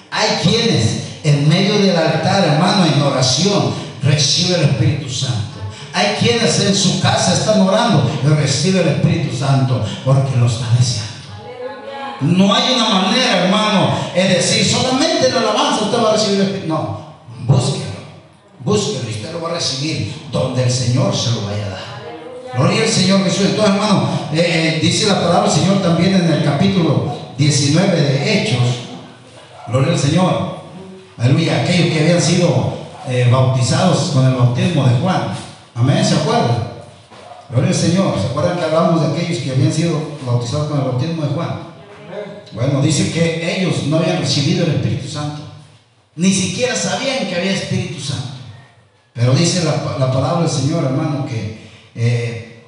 Hay 0.10 0.40
quienes 0.42 1.02
en 1.26 1.50
medio 1.50 1.78
del 1.80 1.98
altar, 1.98 2.46
hermano, 2.46 2.86
en 2.86 3.02
oración, 3.02 3.74
recibe 4.02 4.56
el 4.56 4.70
Espíritu 4.70 5.10
Santo. 5.10 5.60
Hay 5.94 6.16
quienes 6.18 6.62
en 6.62 6.76
su 6.78 7.02
casa 7.02 7.34
están 7.34 7.60
orando 7.60 8.10
y 8.24 8.28
recibe 8.36 8.84
el 8.84 8.88
Espíritu 8.88 9.36
Santo 9.36 9.86
porque 10.06 10.38
lo 10.38 10.48
está 10.48 10.66
deseando. 10.80 11.09
No 12.22 12.54
hay 12.54 12.74
una 12.74 12.90
manera, 12.90 13.46
hermano, 13.46 13.94
es 14.14 14.30
decir, 14.30 14.66
solamente 14.66 15.28
en 15.28 15.36
la 15.36 15.42
alabanza 15.42 15.86
usted 15.86 16.04
va 16.04 16.10
a 16.10 16.14
recibir 16.14 16.42
el 16.42 16.46
Espíritu. 16.48 16.68
No, 16.68 17.00
búsquelo, 17.46 17.86
búsquelo 18.60 19.10
y 19.10 19.14
usted 19.14 19.32
lo 19.32 19.42
va 19.42 19.52
a 19.52 19.54
recibir 19.54 20.14
donde 20.32 20.64
el 20.64 20.72
Señor 20.72 21.16
se 21.16 21.32
lo 21.32 21.46
vaya 21.46 21.66
a 21.66 21.70
dar. 21.70 21.90
Gloria 22.56 22.84
al 22.84 22.90
Señor 22.90 23.24
Jesús. 23.24 23.46
Entonces, 23.46 23.74
hermano, 23.74 24.10
eh, 24.34 24.40
eh, 24.42 24.80
dice 24.82 25.08
la 25.08 25.22
palabra 25.22 25.44
del 25.44 25.52
Señor 25.52 25.82
también 25.82 26.16
en 26.16 26.32
el 26.32 26.44
capítulo 26.44 27.14
19 27.38 28.02
de 28.02 28.34
Hechos. 28.34 28.60
Gloria 29.68 29.94
al 29.94 30.00
Señor. 30.00 30.60
Aleluya. 31.18 31.62
Aquellos 31.62 31.94
que 31.94 32.00
habían 32.00 32.22
sido 32.22 32.74
eh, 33.08 33.30
bautizados 33.32 34.12
con 34.14 34.26
el 34.26 34.34
bautismo 34.34 34.86
de 34.88 34.96
Juan. 35.00 35.22
Amén. 35.76 36.04
¿Se 36.04 36.16
acuerdan? 36.16 36.70
Gloria 37.50 37.70
al 37.70 37.76
Señor. 37.76 38.16
¿Se 38.20 38.28
acuerdan 38.28 38.58
que 38.58 38.66
hablamos 38.66 39.02
de 39.02 39.08
aquellos 39.08 39.42
que 39.42 39.52
habían 39.52 39.72
sido 39.72 39.98
bautizados 40.26 40.68
con 40.68 40.80
el 40.80 40.86
bautismo 40.86 41.24
de 41.24 41.30
Juan? 41.30 41.69
Bueno, 42.52 42.82
dice 42.82 43.12
que 43.12 43.60
ellos 43.60 43.84
no 43.88 43.98
habían 43.98 44.20
recibido 44.20 44.66
el 44.66 44.76
Espíritu 44.76 45.08
Santo. 45.08 45.42
Ni 46.16 46.34
siquiera 46.34 46.76
sabían 46.76 47.28
que 47.28 47.36
había 47.36 47.52
Espíritu 47.52 48.02
Santo. 48.02 48.30
Pero 49.14 49.34
dice 49.34 49.64
la, 49.64 49.98
la 50.00 50.12
palabra 50.12 50.42
del 50.42 50.50
Señor, 50.50 50.84
hermano, 50.84 51.26
que 51.26 51.70
eh, 51.96 52.64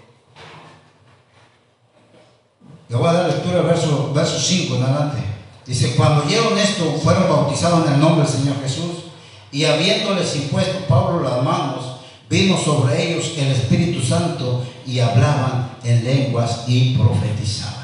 le 2.89 2.95
voy 2.95 3.07
a 3.07 3.13
dar 3.13 3.27
lectura 3.27 3.59
al 3.59 3.65
verso, 3.65 4.11
verso 4.13 4.39
5 4.39 4.75
en 4.75 4.83
adelante. 4.83 5.17
Dice, 5.65 5.95
cuando 5.95 6.25
oyeron 6.25 6.57
esto, 6.57 6.99
fueron 7.01 7.29
bautizados 7.29 7.87
en 7.87 7.93
el 7.93 7.99
nombre 7.99 8.25
del 8.25 8.33
Señor 8.33 8.61
Jesús. 8.61 9.05
Y 9.51 9.65
habiéndoles 9.65 10.35
impuesto 10.35 10.85
Pablo 10.87 11.21
las 11.23 11.43
manos, 11.43 11.85
vino 12.29 12.57
sobre 12.57 13.11
ellos 13.11 13.33
el 13.37 13.47
Espíritu 13.47 14.01
Santo 14.01 14.65
y 14.85 14.99
hablaban 14.99 15.71
en 15.83 16.03
lenguas 16.03 16.63
y 16.67 16.95
profetizaban. 16.95 17.80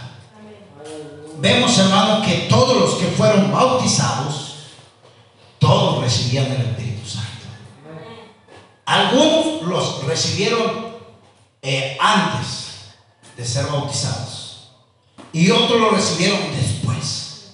Vemos, 1.40 1.78
hermano, 1.78 2.26
que 2.26 2.48
todos 2.50 2.78
los 2.78 2.96
que 2.96 3.08
fueron 3.16 3.52
bautizados, 3.52 4.56
todos 5.60 6.02
recibían 6.02 6.46
el 6.48 6.62
Espíritu 6.62 7.08
Santo. 7.08 7.28
Algunos 8.86 9.62
los 9.64 10.04
recibieron 10.06 10.96
eh, 11.62 11.98
antes 12.00 12.96
de 13.36 13.46
ser 13.46 13.68
bautizados. 13.68 14.72
Y 15.32 15.52
otros 15.52 15.80
lo 15.80 15.92
recibieron 15.92 16.40
después. 16.56 17.52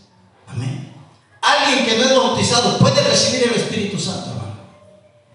Amén. 0.47 0.93
Alguien 1.41 1.85
que 1.85 1.97
no 1.97 2.03
es 2.03 2.15
bautizado 2.15 2.77
puede 2.77 3.01
recibir 3.01 3.49
el 3.49 3.55
Espíritu 3.55 3.99
Santo, 3.99 4.29
hermano. 4.29 4.53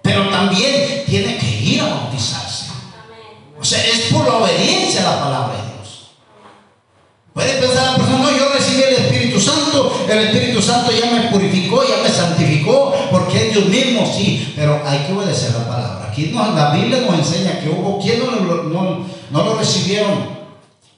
Pero 0.01 0.31
también 0.31 1.05
tiene 1.05 1.37
que 1.37 1.47
ir 1.47 1.83
a 1.83 1.89
bautizarse. 1.89 2.67
O 3.61 3.65
sea, 3.65 3.85
es 3.85 4.13
por 4.13 4.27
la 4.27 4.37
obediencia 4.37 5.01
a 5.01 5.17
la 5.17 5.21
palabra. 5.21 5.68
Puede 7.39 7.61
pensar 7.61 7.93
la 7.93 7.97
persona, 7.97 8.19
no, 8.19 8.37
yo 8.37 8.49
recibí 8.53 8.83
el 8.83 8.95
Espíritu 9.05 9.39
Santo, 9.41 10.07
el 10.11 10.19
Espíritu 10.19 10.61
Santo 10.61 10.91
ya 10.91 11.09
me 11.09 11.29
purificó, 11.31 11.85
ya 11.87 12.03
me 12.03 12.09
santificó, 12.09 12.93
porque 13.13 13.47
es 13.47 13.53
Dios 13.55 13.67
mismo, 13.67 14.05
sí, 14.13 14.53
pero 14.57 14.83
hay 14.85 15.07
que 15.07 15.13
obedecer 15.13 15.53
la 15.53 15.69
palabra. 15.69 16.09
Aquí 16.11 16.33
no, 16.35 16.53
la 16.53 16.71
Biblia 16.73 17.03
nos 17.07 17.17
enseña 17.17 17.61
que 17.61 17.69
hubo 17.69 18.01
quien 18.01 18.19
no, 18.19 18.33
lo- 18.33 18.65
no- 18.65 19.07
no 19.31 19.45
lo 19.45 19.55
recibieron 19.57 20.31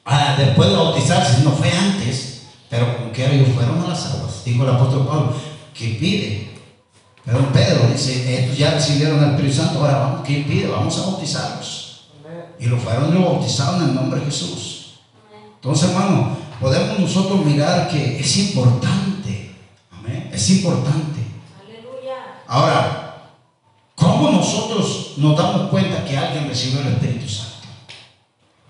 ah, 0.07 0.35
después 0.39 0.71
de 0.71 0.77
bautizarse, 0.77 1.43
no 1.45 1.51
fue 1.51 1.71
antes, 1.71 2.45
pero 2.71 2.97
como 2.97 3.13
que 3.13 3.27
ellos 3.35 3.49
fueron 3.55 3.83
a 3.85 3.89
las 3.89 4.07
aguas. 4.07 4.43
Dijo 4.43 4.65
el 4.65 4.71
apóstol 4.71 5.07
Pablo, 5.07 5.35
que 5.75 5.89
pide. 6.01 6.49
Pero 7.23 7.53
Pedro 7.53 7.87
dice, 7.93 8.41
estos 8.45 8.57
ya 8.57 8.71
recibieron 8.71 9.23
el 9.23 9.31
Espíritu 9.33 9.57
Santo, 9.59 9.81
ahora 9.81 9.99
vamos, 9.99 10.21
¿qué 10.27 10.43
pide? 10.49 10.69
Vamos 10.69 10.97
a 10.99 11.03
bautizarlos. 11.03 12.01
Y 12.59 12.65
lo 12.65 12.79
fueron 12.79 13.11
y 13.11 13.13
lo 13.19 13.27
bautizaron 13.27 13.83
en 13.83 13.89
el 13.91 13.95
nombre 13.95 14.21
de 14.21 14.25
Jesús. 14.27 14.80
Entonces, 15.63 15.91
hermano, 15.91 16.39
podemos 16.59 16.99
nosotros 16.99 17.45
mirar 17.45 17.87
que 17.89 18.19
es 18.19 18.37
importante. 18.39 19.55
Amén. 19.91 20.31
Es 20.33 20.49
importante. 20.49 21.21
Aleluya. 21.63 22.43
Ahora, 22.47 23.27
¿cómo 23.95 24.31
nosotros 24.31 25.15
nos 25.19 25.37
damos 25.37 25.69
cuenta 25.69 26.03
que 26.07 26.17
alguien 26.17 26.49
recibió 26.49 26.81
el 26.81 26.95
Espíritu 26.95 27.29
Santo? 27.29 27.69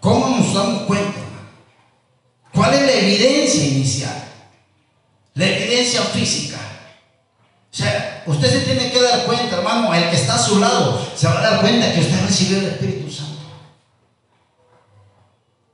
¿Cómo 0.00 0.36
nos 0.36 0.52
damos 0.52 0.82
cuenta, 0.82 1.16
hermano? 1.20 1.48
¿Cuál 2.52 2.74
es 2.74 2.82
la 2.82 2.92
evidencia 2.92 3.64
inicial? 3.66 4.24
La 5.34 5.46
evidencia 5.46 6.02
física. 6.02 6.58
O 7.72 7.76
sea, 7.76 8.24
usted 8.26 8.50
se 8.50 8.60
tiene 8.64 8.90
que 8.90 9.00
dar 9.00 9.26
cuenta, 9.26 9.58
hermano, 9.58 9.94
el 9.94 10.10
que 10.10 10.16
está 10.16 10.34
a 10.34 10.38
su 10.38 10.58
lado 10.58 11.00
se 11.14 11.28
va 11.28 11.38
a 11.38 11.50
dar 11.50 11.60
cuenta 11.60 11.92
que 11.94 12.00
usted 12.00 12.26
recibió 12.26 12.58
el 12.58 12.66
Espíritu 12.66 13.08
Santo. 13.12 13.29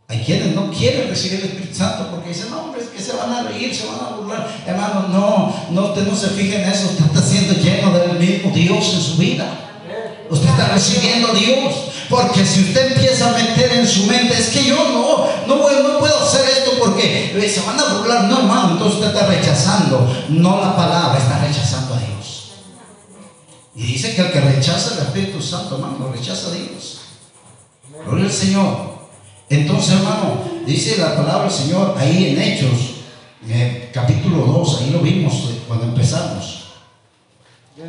Hay 0.08 0.22
quienes 0.24 0.54
no 0.54 0.70
quieren 0.70 1.08
recibir 1.08 1.40
el 1.40 1.46
Espíritu 1.46 1.76
Santo 1.76 2.08
porque 2.10 2.28
dicen, 2.28 2.50
no, 2.50 2.62
hombre, 2.62 2.80
es 2.80 2.88
que 2.88 3.02
se 3.02 3.16
van 3.16 3.32
a 3.32 3.42
reír, 3.42 3.74
se 3.74 3.86
van 3.86 3.98
a 4.00 4.16
burlar. 4.16 4.48
Hermano, 4.64 5.08
no, 5.08 5.54
no, 5.70 5.88
usted 5.88 6.06
no 6.06 6.16
se 6.16 6.28
fije 6.28 6.62
en 6.62 6.68
eso, 6.68 6.86
usted 6.86 7.06
está 7.06 7.22
siendo 7.22 7.54
lleno 7.54 7.90
del 7.90 8.18
mismo 8.18 8.52
Dios 8.52 8.94
en 8.94 9.00
su 9.00 9.16
vida. 9.16 9.66
Usted 10.30 10.48
está 10.48 10.68
recibiendo 10.68 11.28
a 11.28 11.34
Dios. 11.34 11.74
Porque 12.08 12.46
si 12.46 12.60
usted 12.60 12.92
empieza 12.92 13.28
a 13.28 13.32
meter 13.32 13.72
en 13.72 13.86
su 13.86 14.04
mente, 14.04 14.34
es 14.34 14.48
que 14.50 14.64
yo 14.64 14.76
no, 14.76 15.26
no, 15.46 15.56
no 15.82 15.98
puedo 15.98 16.22
hacer 16.22 16.44
esto 16.48 16.72
porque 16.78 17.36
eh, 17.36 17.50
se 17.50 17.60
van 17.62 17.80
a 17.80 17.94
burlar. 17.94 18.24
No, 18.24 18.38
hermano, 18.38 18.72
entonces 18.72 19.00
usted 19.00 19.12
está 19.12 19.26
rechazando, 19.26 20.26
no 20.28 20.60
la 20.60 20.76
palabra, 20.76 21.18
está 21.18 21.40
rechazando 21.40 21.94
a 21.94 21.98
Dios. 21.98 22.52
Y 23.74 23.82
dice 23.82 24.14
que 24.14 24.22
el 24.22 24.30
que 24.30 24.40
rechaza 24.40 24.94
el 24.94 25.00
Espíritu 25.00 25.42
Santo, 25.42 25.74
hermano, 25.76 26.12
rechaza 26.12 26.48
a 26.48 26.52
Dios. 26.52 27.00
Gloria 28.04 28.26
al 28.26 28.32
Señor. 28.32 28.95
Entonces, 29.48 29.94
hermano, 29.94 30.40
dice 30.66 30.98
la 30.98 31.16
palabra 31.16 31.44
del 31.44 31.52
Señor 31.52 31.94
ahí 31.98 32.28
en 32.28 32.40
Hechos, 32.40 32.96
capítulo 33.92 34.44
2, 34.44 34.80
ahí 34.82 34.90
lo 34.90 34.98
vimos 35.00 35.34
cuando 35.68 35.86
empezamos. 35.86 36.64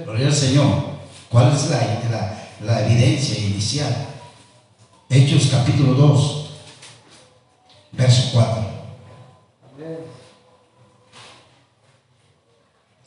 Gloria 0.05 0.27
al 0.27 0.33
Señor. 0.33 0.97
¿Cuál 1.29 1.53
es 1.55 1.69
la, 1.69 1.77
la- 2.11 2.47
la 2.65 2.85
evidencia 2.87 3.37
inicial? 3.39 4.05
Hechos 5.09 5.47
capítulo 5.51 5.93
2, 5.93 6.45
verso 7.93 8.29
4. 8.33 8.67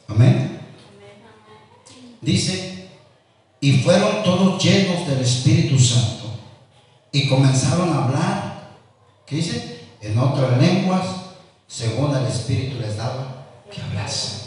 Amén. 0.08 0.58
Dice, 2.20 2.88
y 3.60 3.78
fueron 3.78 4.22
todos 4.24 4.62
llenos 4.62 5.06
del 5.06 5.20
Espíritu 5.20 5.78
Santo 5.78 6.19
y 7.12 7.28
comenzaron 7.28 7.92
a 7.92 8.04
hablar, 8.04 8.70
¿qué 9.26 9.36
dice? 9.36 9.88
En 10.00 10.18
otras 10.18 10.58
lenguas, 10.58 11.04
según 11.66 12.14
el 12.16 12.26
Espíritu 12.26 12.80
les 12.80 12.96
daba 12.96 13.46
que 13.72 13.80
hablasen. 13.80 14.40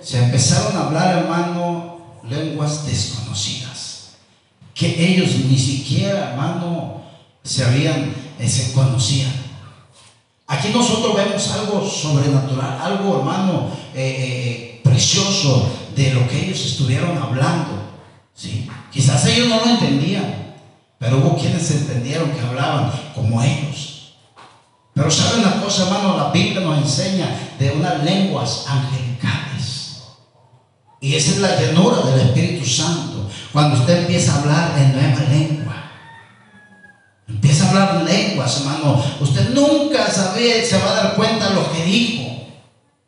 Se 0.00 0.22
empezaron 0.22 0.76
a 0.76 0.86
hablar, 0.86 1.18
hermano, 1.18 2.20
lenguas 2.28 2.86
desconocidas, 2.86 4.10
que 4.74 5.12
ellos 5.12 5.30
ni 5.48 5.58
siquiera, 5.58 6.30
hermano, 6.30 7.02
se 7.42 7.64
habían, 7.64 8.14
eh, 8.38 8.48
se 8.48 8.72
conocían. 8.72 9.32
Aquí 10.46 10.68
nosotros 10.68 11.16
vemos 11.16 11.50
algo 11.50 11.84
sobrenatural, 11.88 12.78
algo, 12.80 13.18
hermano, 13.18 13.70
eh, 13.94 14.78
eh, 14.78 14.80
precioso 14.84 15.68
de 15.96 16.14
lo 16.14 16.28
que 16.28 16.44
ellos 16.44 16.64
estuvieron 16.64 17.18
hablando. 17.18 17.72
¿sí? 18.34 18.68
Quizás 18.92 19.26
ellos 19.26 19.48
no 19.48 19.56
lo 19.64 19.70
entendían, 19.70 20.45
pero 20.98 21.18
hubo 21.18 21.36
quienes 21.36 21.70
entendieron 21.70 22.30
que 22.30 22.40
hablaban 22.40 22.90
como 23.14 23.42
ellos. 23.42 24.14
Pero 24.94 25.10
saben 25.10 25.40
una 25.40 25.60
cosa, 25.62 25.84
hermano, 25.84 26.16
la 26.16 26.30
Biblia 26.30 26.60
nos 26.60 26.78
enseña 26.78 27.28
de 27.58 27.70
unas 27.72 28.02
lenguas 28.02 28.64
angelicales. 28.66 30.02
Y 31.00 31.14
esa 31.14 31.32
es 31.32 31.38
la 31.38 31.60
llenura 31.60 32.00
del 32.00 32.28
Espíritu 32.28 32.64
Santo. 32.64 33.28
Cuando 33.52 33.78
usted 33.78 33.98
empieza 33.98 34.32
a 34.32 34.40
hablar 34.40 34.78
en 34.78 34.92
nueva 34.92 35.20
lengua. 35.28 35.74
Empieza 37.28 37.66
a 37.66 37.68
hablar 37.68 38.02
lenguas, 38.04 38.60
hermano. 38.60 39.04
Usted 39.20 39.50
nunca 39.50 40.10
sabe, 40.10 40.64
se 40.64 40.78
va 40.78 40.90
a 40.92 40.94
dar 40.94 41.14
cuenta 41.14 41.50
de 41.50 41.54
lo 41.56 41.70
que 41.72 41.84
dijo. 41.84 42.48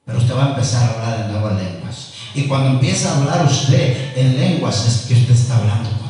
Pero 0.05 0.19
usted 0.19 0.37
va 0.37 0.45
a 0.45 0.49
empezar 0.51 0.83
a 0.83 0.95
hablar 0.95 1.21
en 1.21 1.33
nuevas 1.33 1.63
lenguas. 1.63 2.13
Y 2.35 2.43
cuando 2.43 2.71
empieza 2.71 3.11
a 3.11 3.17
hablar 3.19 3.47
usted 3.47 4.17
en 4.17 4.39
lenguas 4.39 4.87
es 4.87 5.07
que 5.07 5.15
usted 5.15 5.35
está 5.35 5.57
hablando 5.57 5.91
con 5.91 6.08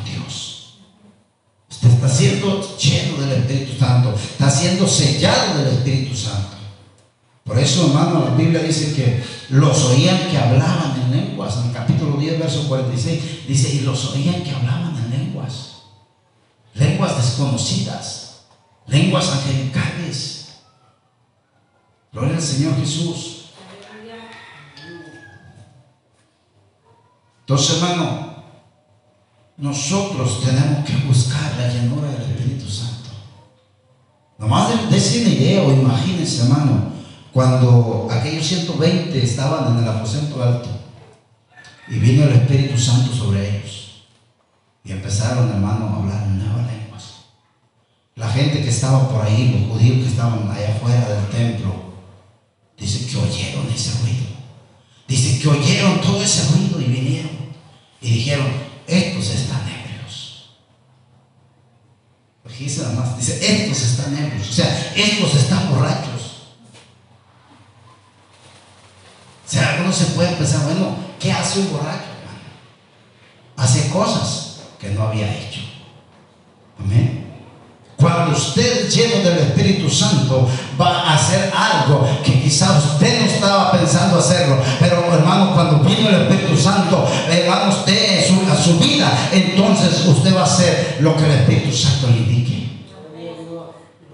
está 1.82 2.08
siendo 2.08 2.76
lleno 2.76 3.18
del 3.18 3.32
Espíritu 3.40 3.78
Santo. 3.78 4.14
Está 4.14 4.50
siendo 4.50 4.88
sellado 4.88 5.58
del 5.58 5.74
Espíritu 5.74 6.16
Santo. 6.16 6.56
Por 7.44 7.58
eso, 7.58 7.86
hermano, 7.86 8.26
la 8.26 8.34
Biblia 8.34 8.62
dice 8.62 8.94
que 8.94 9.24
los 9.50 9.84
oían 9.84 10.28
que 10.30 10.36
hablaban 10.36 11.00
en 11.00 11.10
lenguas. 11.10 11.56
En 11.56 11.68
el 11.68 11.72
capítulo 11.72 12.16
10, 12.16 12.38
verso 12.38 12.68
46, 12.68 13.46
dice, 13.46 13.74
y 13.74 13.80
los 13.80 14.12
oían 14.12 14.42
que 14.42 14.50
hablaban 14.50 14.96
en 14.96 15.10
lenguas. 15.10 15.76
Lenguas 16.74 17.16
desconocidas. 17.16 18.40
Lenguas 18.86 19.30
angelicales. 19.30 20.48
Gloria 22.12 22.36
al 22.36 22.42
Señor 22.42 22.76
Jesús. 22.76 23.34
Entonces, 27.40 27.76
hermano, 27.76 28.27
nosotros 29.58 30.44
tenemos 30.44 30.84
que 30.86 30.94
buscar 31.06 31.56
la 31.58 31.66
llanura 31.66 32.08
del 32.12 32.30
Espíritu 32.30 32.70
Santo. 32.70 33.10
Nomás 34.38 34.68
de, 34.68 34.96
de 34.96 35.20
una 35.20 35.30
idea 35.30 35.62
o 35.64 35.72
imagínense, 35.72 36.42
hermano, 36.42 36.92
cuando 37.32 38.08
aquellos 38.08 38.46
120 38.46 39.20
estaban 39.22 39.76
en 39.76 39.82
el 39.82 39.88
aposento 39.88 40.40
alto 40.40 40.68
y 41.88 41.98
vino 41.98 42.22
el 42.24 42.34
Espíritu 42.34 42.78
Santo 42.78 43.12
sobre 43.12 43.58
ellos 43.58 44.04
y 44.84 44.92
empezaron, 44.92 45.50
hermano, 45.50 45.86
a 45.86 45.96
hablar 45.96 46.22
en 46.22 46.38
nuevas 46.38 46.72
lenguas. 46.72 47.04
La 48.14 48.30
gente 48.30 48.62
que 48.62 48.70
estaba 48.70 49.08
por 49.08 49.24
ahí, 49.26 49.58
los 49.58 49.72
judíos 49.76 50.04
que 50.04 50.10
estaban 50.10 50.48
allá 50.48 50.72
afuera 50.76 51.08
del 51.08 51.26
templo, 51.30 51.74
dice 52.78 53.06
que 53.06 53.16
oyeron 53.16 53.66
ese 53.74 53.98
ruido. 54.02 54.26
Dice 55.08 55.40
que 55.40 55.48
oyeron 55.48 56.00
todo 56.00 56.22
ese 56.22 56.48
ruido 56.52 56.80
y 56.80 56.84
vinieron 56.84 57.30
y 58.00 58.10
dijeron, 58.10 58.46
estos 58.88 59.28
están 59.30 59.60
ebrios. 59.68 60.54
Fíjese 62.46 62.82
nada 62.82 62.94
más, 62.94 63.18
dice, 63.18 63.37
estos 63.48 63.82
están 63.82 64.16
ebrios, 64.16 64.48
o 64.48 64.52
sea, 64.52 64.92
estos 64.94 65.34
están 65.34 65.70
borrachos. 65.70 66.18
O 69.46 69.50
sea, 69.50 69.78
uno 69.82 69.92
se 69.92 70.04
puede 70.06 70.30
pensar, 70.32 70.62
bueno, 70.64 70.96
¿qué 71.18 71.32
hace 71.32 71.60
un 71.60 71.72
borracho? 71.72 72.04
Hace 73.56 73.88
cosas 73.88 74.60
que 74.78 74.90
no 74.90 75.08
había 75.08 75.26
hecho. 75.26 75.60
Amén. 76.78 77.26
Cuando 77.96 78.36
usted 78.36 78.88
lleno 78.88 79.28
del 79.28 79.38
Espíritu 79.38 79.90
Santo 79.90 80.48
va 80.80 81.00
a 81.00 81.14
hacer 81.16 81.52
algo 81.52 82.08
que 82.24 82.40
quizás 82.40 82.84
usted 82.92 83.20
no 83.20 83.26
estaba 83.26 83.72
pensando 83.72 84.18
hacerlo. 84.18 84.62
Pero 84.78 85.12
hermano, 85.12 85.52
cuando 85.52 85.80
vino 85.80 86.08
el 86.08 86.22
Espíritu 86.22 86.56
Santo, 86.56 87.08
hermano, 87.28 87.70
usted 87.70 88.18
a 88.48 88.56
su 88.56 88.78
vida, 88.78 89.28
entonces 89.32 90.06
usted 90.06 90.34
va 90.34 90.40
a 90.40 90.44
hacer 90.44 90.98
lo 91.00 91.16
que 91.16 91.24
el 91.24 91.32
Espíritu 91.32 91.76
Santo 91.76 92.08
le 92.08 92.18
indique. 92.18 92.67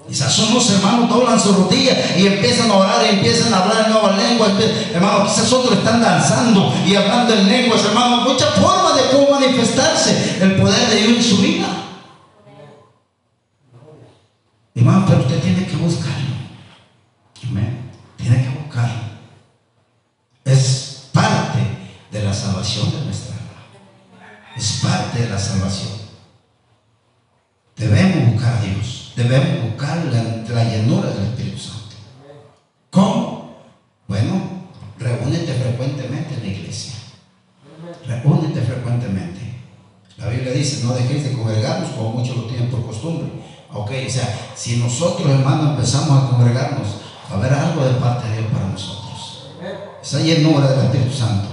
Quizás 0.07 0.39
unos 0.39 0.71
hermanos 0.71 1.09
doblan 1.09 1.41
su 1.41 1.53
rodilla 1.53 1.97
y 2.17 2.27
empiezan 2.27 2.71
a 2.71 2.75
orar 2.75 3.07
y 3.07 3.17
empiezan 3.17 3.55
a 3.55 3.63
hablar 3.63 3.87
en 3.87 3.93
nuevas 3.93 4.17
lenguas. 4.19 4.53
Hermano, 4.93 5.25
quizás 5.25 5.51
otros 5.51 5.79
están 5.79 6.03
danzando 6.03 6.75
y 6.87 6.95
hablando 6.95 7.33
en 7.33 7.49
lenguas, 7.49 7.85
hermano. 7.87 8.21
Muchas 8.23 8.51
formas 8.55 8.97
de 8.97 9.11
cómo 9.11 9.31
manifestarse 9.31 10.39
el 10.43 10.57
poder 10.57 10.91
de 10.91 10.97
Dios 10.97 11.17
en 11.17 11.23
su 11.23 11.39
vida. 11.39 11.67
Hermano, 14.75 15.07
pero 15.09 15.21
usted 15.21 15.41
tiene 15.41 15.67
que 15.67 15.77
buscarlo. 15.77 16.35
Amén. 17.49 17.91
Tiene 18.19 18.43
que 18.43 18.59
buscarlo. 18.59 19.03
Es 20.45 21.09
parte 21.13 21.61
de 22.11 22.23
la 22.23 22.35
salvación 22.35 22.91
de 22.91 23.07
nuestra 23.07 23.37
alma. 23.37 24.53
Es 24.55 24.81
parte 24.83 25.21
de 25.21 25.31
la 25.31 25.39
salvación. 25.39 25.93
Debemos 27.77 28.33
buscar 28.33 28.59
a 28.59 28.61
Dios. 28.61 29.04
Debemos 29.17 29.71
buscar 29.71 30.05
la, 30.07 30.65
llenura 30.65 31.11
del 31.11 31.25
Espíritu 31.27 31.59
Santo. 31.59 31.95
¿Cómo? 32.91 33.57
Bueno, 34.09 34.65
reúnete 34.99 35.53
frecuentemente 35.55 36.35
en 36.35 36.41
la 36.41 36.47
iglesia. 36.47 36.95
Reúnete 38.07 38.61
frecuentemente. 38.61 39.41
La 40.19 40.29
Biblia 40.29 40.53
dice, 40.53 40.85
no 40.85 40.95
dejéis 40.95 41.25
de 41.25 41.33
congregarnos 41.33 41.91
como 41.91 42.11
muchos 42.11 42.37
lo 42.37 42.45
tienen 42.45 42.71
por 42.71 42.87
costumbre. 42.87 43.29
Ok, 43.73 43.91
o 44.07 44.11
sea, 44.11 44.53
si 44.57 44.79
nosotros 44.79 45.29
hermanos 45.31 45.71
empezamos 45.71 46.25
a 46.25 46.31
congregarnos, 46.31 46.89
va 47.31 47.37
a 47.37 47.39
haber 47.39 47.53
algo 47.53 47.85
de 47.85 47.95
parte 47.95 48.29
de 48.29 48.39
Dios 48.39 48.53
para 48.53 48.69
nosotros. 48.69 49.51
Esa 50.03 50.21
llenura 50.21 50.71
del 50.73 50.87
Espíritu 50.87 51.17
Santo. 51.17 51.49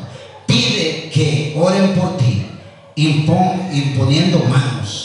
Pide 0.48 1.10
que 1.12 1.56
oren 1.60 1.94
por 1.94 2.18
ti, 2.18 2.48
impon, 2.96 3.70
imponiendo 3.72 4.40
manos. 4.40 5.01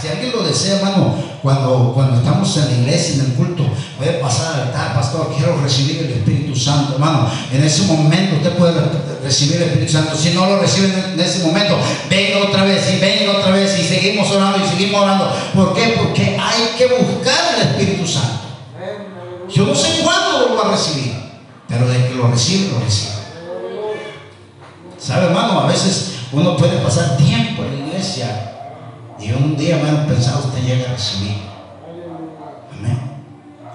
Si 0.00 0.06
alguien 0.06 0.30
lo 0.30 0.44
desea, 0.44 0.76
hermano, 0.76 1.14
cuando, 1.42 1.92
cuando 1.92 2.18
estamos 2.18 2.56
en 2.56 2.66
la 2.66 2.78
iglesia, 2.78 3.14
en 3.14 3.30
el 3.30 3.32
culto, 3.34 3.64
puede 3.96 4.12
pasar 4.14 4.54
al 4.54 4.60
altar, 4.68 4.94
pastor, 4.94 5.32
quiero 5.36 5.60
recibir 5.60 5.98
el 5.98 6.10
Espíritu 6.10 6.54
Santo, 6.54 6.94
hermano. 6.94 7.28
En 7.52 7.64
ese 7.64 7.82
momento 7.82 8.36
usted 8.36 8.52
puede 8.56 8.80
recibir 9.24 9.56
el 9.56 9.62
Espíritu 9.64 9.92
Santo. 9.92 10.16
Si 10.16 10.30
no 10.30 10.46
lo 10.46 10.60
recibe 10.60 10.92
en 11.12 11.18
ese 11.18 11.44
momento, 11.44 11.76
venga 12.08 12.46
otra 12.48 12.64
vez 12.64 12.82
y 12.94 13.00
venga 13.00 13.38
otra 13.38 13.52
vez 13.52 13.76
y 13.78 13.82
seguimos 13.82 14.30
orando 14.30 14.64
y 14.64 14.68
seguimos 14.68 15.00
orando. 15.00 15.32
¿Por 15.54 15.74
qué? 15.74 15.94
Porque 15.98 16.38
hay 16.40 16.76
que 16.76 16.86
buscar 16.86 17.56
el 17.56 17.68
Espíritu 17.68 18.06
Santo. 18.06 18.46
Yo 19.52 19.64
no 19.64 19.74
sé 19.74 20.00
cuándo 20.04 20.48
lo 20.50 20.56
va 20.56 20.68
a 20.68 20.76
recibir, 20.76 21.12
pero 21.66 21.88
de 21.88 22.06
que 22.06 22.14
lo 22.14 22.28
recibe, 22.28 22.72
lo 22.72 22.80
recibe. 22.80 23.14
¿Sabe, 24.98 25.26
hermano? 25.26 25.60
A 25.60 25.66
veces 25.66 26.12
uno 26.32 26.56
puede 26.56 26.76
pasar 26.78 27.16
tiempo 27.16 27.64
en 27.64 27.80
la 27.80 27.86
iglesia 27.88 28.57
y 29.20 29.32
un 29.32 29.56
día 29.56 29.76
menos 29.76 30.06
pensado 30.06 30.46
usted 30.46 30.62
llega 30.62 30.90
a 30.90 30.92
recibir. 30.92 31.36
Amén. 32.72 32.98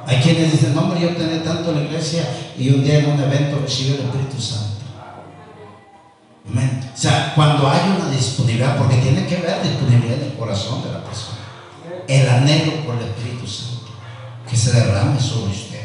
Hay 0.06 0.18
quienes 0.18 0.52
dicen, 0.52 0.74
no, 0.74 0.82
hombre, 0.82 1.02
yo 1.02 1.16
tenía 1.16 1.44
tanto 1.44 1.72
en 1.72 1.78
la 1.78 1.84
iglesia 1.84 2.28
y 2.58 2.70
un 2.70 2.84
día 2.84 3.00
en 3.00 3.12
un 3.12 3.20
evento 3.20 3.60
recibí 3.62 3.94
el 3.94 4.02
Espíritu 4.02 4.39
Santo. 4.41 4.84
Amén. 6.50 6.91
O 6.94 6.98
sea, 6.98 7.34
cuando 7.36 7.70
hay 7.70 7.96
una 7.98 8.10
disponibilidad, 8.10 8.78
porque 8.78 8.98
tiene 8.98 9.26
que 9.26 9.38
haber 9.38 9.64
disponibilidad 9.64 10.18
en 10.18 10.32
el 10.32 10.38
corazón 10.38 10.84
de 10.84 10.91
la 10.91 11.04
persona. 11.04 11.38
El 12.08 12.30
anhelo 12.30 12.86
por 12.86 12.96
el 12.96 13.04
Espíritu 13.04 13.48
Santo 13.48 13.74
que 14.50 14.56
se 14.56 14.72
derrame 14.72 15.20
sobre 15.20 15.52
usted. 15.52 15.82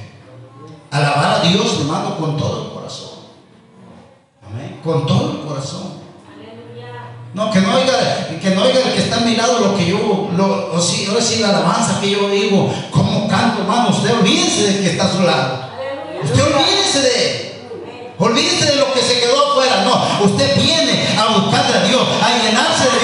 Alabar 0.90 1.40
a 1.40 1.42
Dios, 1.42 1.80
hermano, 1.80 2.16
con 2.18 2.36
todo 2.36 2.64
el 2.66 2.72
corazón. 2.72 3.10
Amén. 4.46 4.80
Con 4.84 5.06
todo 5.06 5.32
el 5.32 5.46
corazón. 5.46 5.97
No, 7.38 7.52
que 7.52 7.60
no 7.60 7.72
oiga, 7.72 7.94
que 8.42 8.50
no 8.50 8.64
oiga 8.64 8.80
el 8.80 8.94
que 8.94 8.98
está 8.98 9.18
a 9.18 9.20
mi 9.20 9.36
lado 9.36 9.60
lo 9.60 9.76
que 9.76 9.86
yo, 9.86 10.28
lo, 10.36 10.72
o 10.74 10.80
sí, 10.80 11.06
ahora 11.08 11.22
sí 11.22 11.38
la 11.38 11.50
alabanza 11.50 12.00
que 12.00 12.10
yo 12.10 12.28
digo, 12.28 12.68
como 12.90 13.28
canto, 13.28 13.62
hermano, 13.62 13.90
usted 13.90 14.12
olvídese 14.12 14.72
de 14.72 14.80
que 14.80 14.90
está 14.90 15.04
a 15.04 15.12
su 15.12 15.22
lado. 15.22 15.60
Usted 16.20 16.42
olvídese 16.42 17.00
de. 17.00 17.48
Olvídese 18.18 18.72
de 18.72 18.76
lo 18.78 18.92
que 18.92 19.00
se 19.00 19.20
quedó 19.20 19.52
afuera. 19.52 19.84
No, 19.84 20.24
usted 20.24 20.56
viene 20.60 21.06
a 21.16 21.38
buscar 21.38 21.64
a 21.64 21.86
Dios, 21.86 22.02
a 22.20 22.42
llenarse 22.42 22.90
de 22.90 22.97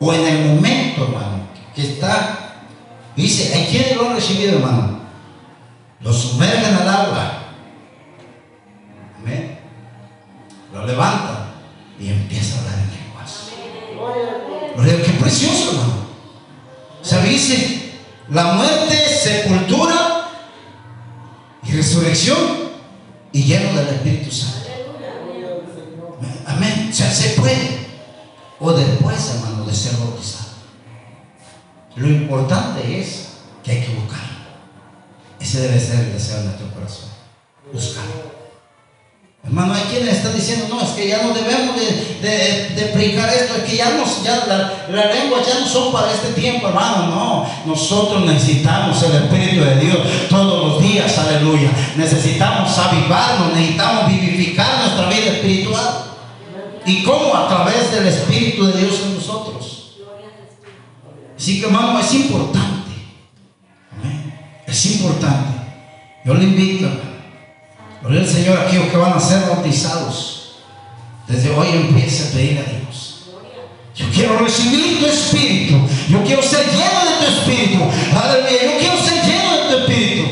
O 0.00 0.12
en 0.12 0.26
el 0.26 0.44
momento, 0.46 1.04
hermano, 1.04 1.48
que 1.74 1.82
está. 1.82 2.64
Dice, 3.16 3.54
hay 3.54 3.66
quienes 3.66 3.96
lo 3.96 4.14
recibido, 4.14 4.58
hermano. 4.58 5.00
Lo 6.00 6.12
sumergen 6.12 6.76
al 6.76 6.88
agua. 6.88 7.42
Amén. 9.18 9.58
Lo 10.72 10.86
levantan 10.86 11.48
y 11.98 12.10
empieza 12.10 12.56
a 12.56 12.58
hablar 12.60 12.78
en 12.78 12.90
lenguas. 12.94 13.50
Qué 15.04 15.12
precioso, 15.14 15.70
hermano. 15.70 16.06
¿Sabe? 17.02 17.30
Dice, 17.30 17.94
la 18.28 18.52
muerte, 18.52 18.94
sepultura 18.94 20.28
y 21.64 21.72
resurrección 21.72 22.38
y 23.32 23.42
lleno 23.42 23.72
del 23.72 23.88
Espíritu 23.88 24.30
Santo. 24.30 24.68
Amén. 26.46 26.90
O 26.90 26.92
sea, 26.94 27.10
se 27.10 27.30
puede. 27.30 27.88
O 28.60 28.70
hermano, 28.70 28.97
de 29.68 29.74
ser 29.74 29.96
bautizado. 29.98 30.48
Lo 31.96 32.08
importante 32.08 33.00
es 33.00 33.28
que 33.62 33.72
hay 33.72 33.80
que 33.80 33.94
buscarlo. 33.94 34.38
Ese 35.40 35.60
debe 35.60 35.80
ser 35.80 36.00
el 36.00 36.12
deseo 36.12 36.38
de 36.38 36.44
nuestro 36.44 36.70
corazón. 36.72 37.08
Buscarlo. 37.72 38.38
Hermano, 39.44 39.72
hay 39.72 39.82
quienes 39.84 40.16
están 40.16 40.34
diciendo, 40.34 40.66
no, 40.68 40.82
es 40.82 40.90
que 40.90 41.08
ya 41.08 41.22
no 41.22 41.32
debemos 41.32 41.74
de, 41.76 42.74
de, 42.74 42.90
predicar 42.92 43.28
esto, 43.30 43.54
es 43.56 43.62
que 43.62 43.76
ya, 43.76 43.96
nos, 43.96 44.22
ya 44.22 44.44
la, 44.46 44.86
la 44.90 45.12
lengua 45.14 45.38
ya 45.46 45.60
no 45.60 45.66
son 45.66 45.92
para 45.92 46.12
este 46.12 46.32
tiempo, 46.32 46.68
hermano. 46.68 47.06
No, 47.06 47.50
nosotros 47.64 48.26
necesitamos 48.26 49.02
el 49.04 49.22
Espíritu 49.22 49.64
de 49.64 49.76
Dios 49.76 49.98
todos 50.28 50.66
los 50.66 50.82
días, 50.82 51.16
aleluya. 51.18 51.70
Necesitamos 51.96 52.76
avivarnos, 52.78 53.54
necesitamos 53.54 54.08
vivificar 54.08 54.78
nuestra 54.80 55.08
vida 55.08 55.32
espiritual. 55.32 56.04
¿Y 56.84 57.02
cómo? 57.02 57.34
A 57.34 57.48
través 57.48 57.90
del 57.92 58.06
Espíritu 58.06 58.66
de 58.66 58.80
Dios 58.80 59.00
en. 59.06 59.17
Así 61.48 61.60
que, 61.60 61.66
hermano, 61.66 61.98
es 61.98 62.12
importante. 62.12 62.90
Amén. 63.98 64.34
Es 64.66 64.84
importante. 64.84 65.48
Yo 66.22 66.34
le 66.34 66.44
invito. 66.44 66.90
Gloria 68.02 68.20
al 68.20 68.28
Señor, 68.28 68.58
aquellos 68.58 68.88
que 68.88 68.96
van 68.98 69.14
a 69.14 69.18
ser 69.18 69.48
bautizados. 69.48 70.58
Desde 71.26 71.48
hoy 71.48 71.68
empiece 71.68 72.28
a 72.28 72.32
pedir 72.32 72.58
a 72.58 72.70
Dios. 72.70 73.30
Yo 73.96 74.04
quiero 74.12 74.36
recibir 74.40 75.00
tu 75.00 75.06
espíritu. 75.06 75.88
Yo 76.10 76.22
quiero 76.22 76.42
ser 76.42 76.66
lleno 76.66 77.10
de 77.10 77.24
tu 77.24 77.32
espíritu. 77.32 77.82
Aleluya. 78.14 78.64
Yo 78.64 78.78
quiero 78.80 78.98
ser 78.98 79.24
lleno 79.24 79.54
de 79.54 79.70
tu 79.70 79.76
espíritu. 79.78 80.28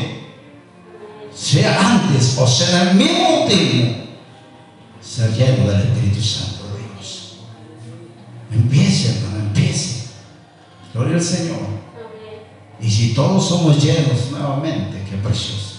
Sea 1.35 1.79
antes 1.79 2.37
o 2.37 2.45
sea 2.45 2.83
en 2.83 2.87
el 2.89 2.95
mismo 2.95 3.45
tiempo. 3.47 4.03
Ser 5.01 5.33
lleno 5.33 5.71
del 5.71 5.81
Espíritu 5.81 6.21
Santo 6.21 6.63
de 6.75 6.93
Dios. 6.93 7.37
Empiece, 8.51 9.15
hermano. 9.15 9.36
Gloria 10.97 11.15
al 11.17 11.21
Señor. 11.21 11.57
Y 12.81 12.89
si 12.89 13.13
todos 13.13 13.47
somos 13.47 13.83
llenos 13.83 14.31
nuevamente, 14.31 15.03
qué 15.07 15.17
precioso. 15.17 15.77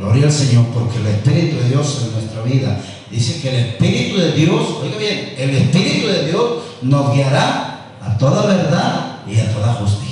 Gloria 0.00 0.26
al 0.26 0.32
Señor, 0.32 0.66
porque 0.74 0.98
el 0.98 1.06
Espíritu 1.06 1.62
de 1.62 1.68
Dios 1.68 2.06
en 2.06 2.12
nuestra 2.14 2.42
vida 2.42 2.80
dice 3.08 3.40
que 3.40 3.48
el 3.50 3.66
Espíritu 3.66 4.18
de 4.18 4.32
Dios, 4.32 4.62
oiga 4.82 4.98
bien, 4.98 5.34
el 5.38 5.50
Espíritu 5.50 6.08
de 6.08 6.26
Dios 6.26 6.44
nos 6.82 7.14
guiará 7.14 7.86
a 8.02 8.18
toda 8.18 8.46
verdad 8.46 9.18
y 9.28 9.38
a 9.38 9.52
toda 9.52 9.74
justicia. 9.74 10.09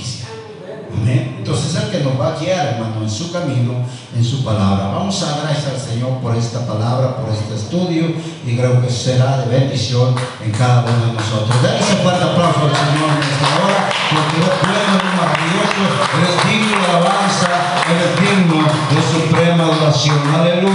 Amén. 1.01 1.35
Entonces 1.39 1.75
es 1.75 1.83
el 1.83 1.89
que 1.89 1.99
nos 2.03 2.19
va 2.19 2.29
a 2.29 2.39
guiar, 2.39 2.75
hermano, 2.75 3.01
en 3.01 3.09
su 3.09 3.31
camino, 3.31 3.73
en 4.15 4.23
su 4.23 4.43
palabra. 4.43 4.87
Vamos 4.87 5.23
a 5.23 5.35
agradecer 5.35 5.73
al 5.73 5.79
Señor 5.79 6.17
por 6.21 6.35
esta 6.35 6.65
palabra, 6.67 7.15
por 7.15 7.33
este 7.33 7.55
estudio, 7.55 8.13
y 8.45 8.57
creo 8.57 8.81
que 8.81 8.89
será 8.89 9.37
de 9.37 9.59
bendición 9.59 10.13
en 10.43 10.51
cada 10.51 10.81
uno 10.81 11.05
de 11.07 11.13
nosotros. 11.13 11.61
Denle 11.61 11.79
un 11.79 12.03
fuerte 12.03 12.23
aplauso 12.23 12.59
al 12.67 12.75
Señor 12.75 13.09
en 13.15 13.23
esta 13.23 13.47
hora, 13.59 13.79
porque 14.11 14.37
es 14.43 14.51
bueno, 14.61 14.93
es 14.99 15.13
maravilloso, 15.19 15.83
Él 16.15 16.23
es 16.27 16.37
digno 16.49 16.75
de 16.77 16.87
alabanza, 16.89 17.51
Él 17.89 17.99
es 18.03 18.13
digno 18.19 18.57
de 18.91 18.99
suprema 19.13 19.63
adoración. 19.63 20.19
Aleluya. 20.35 20.69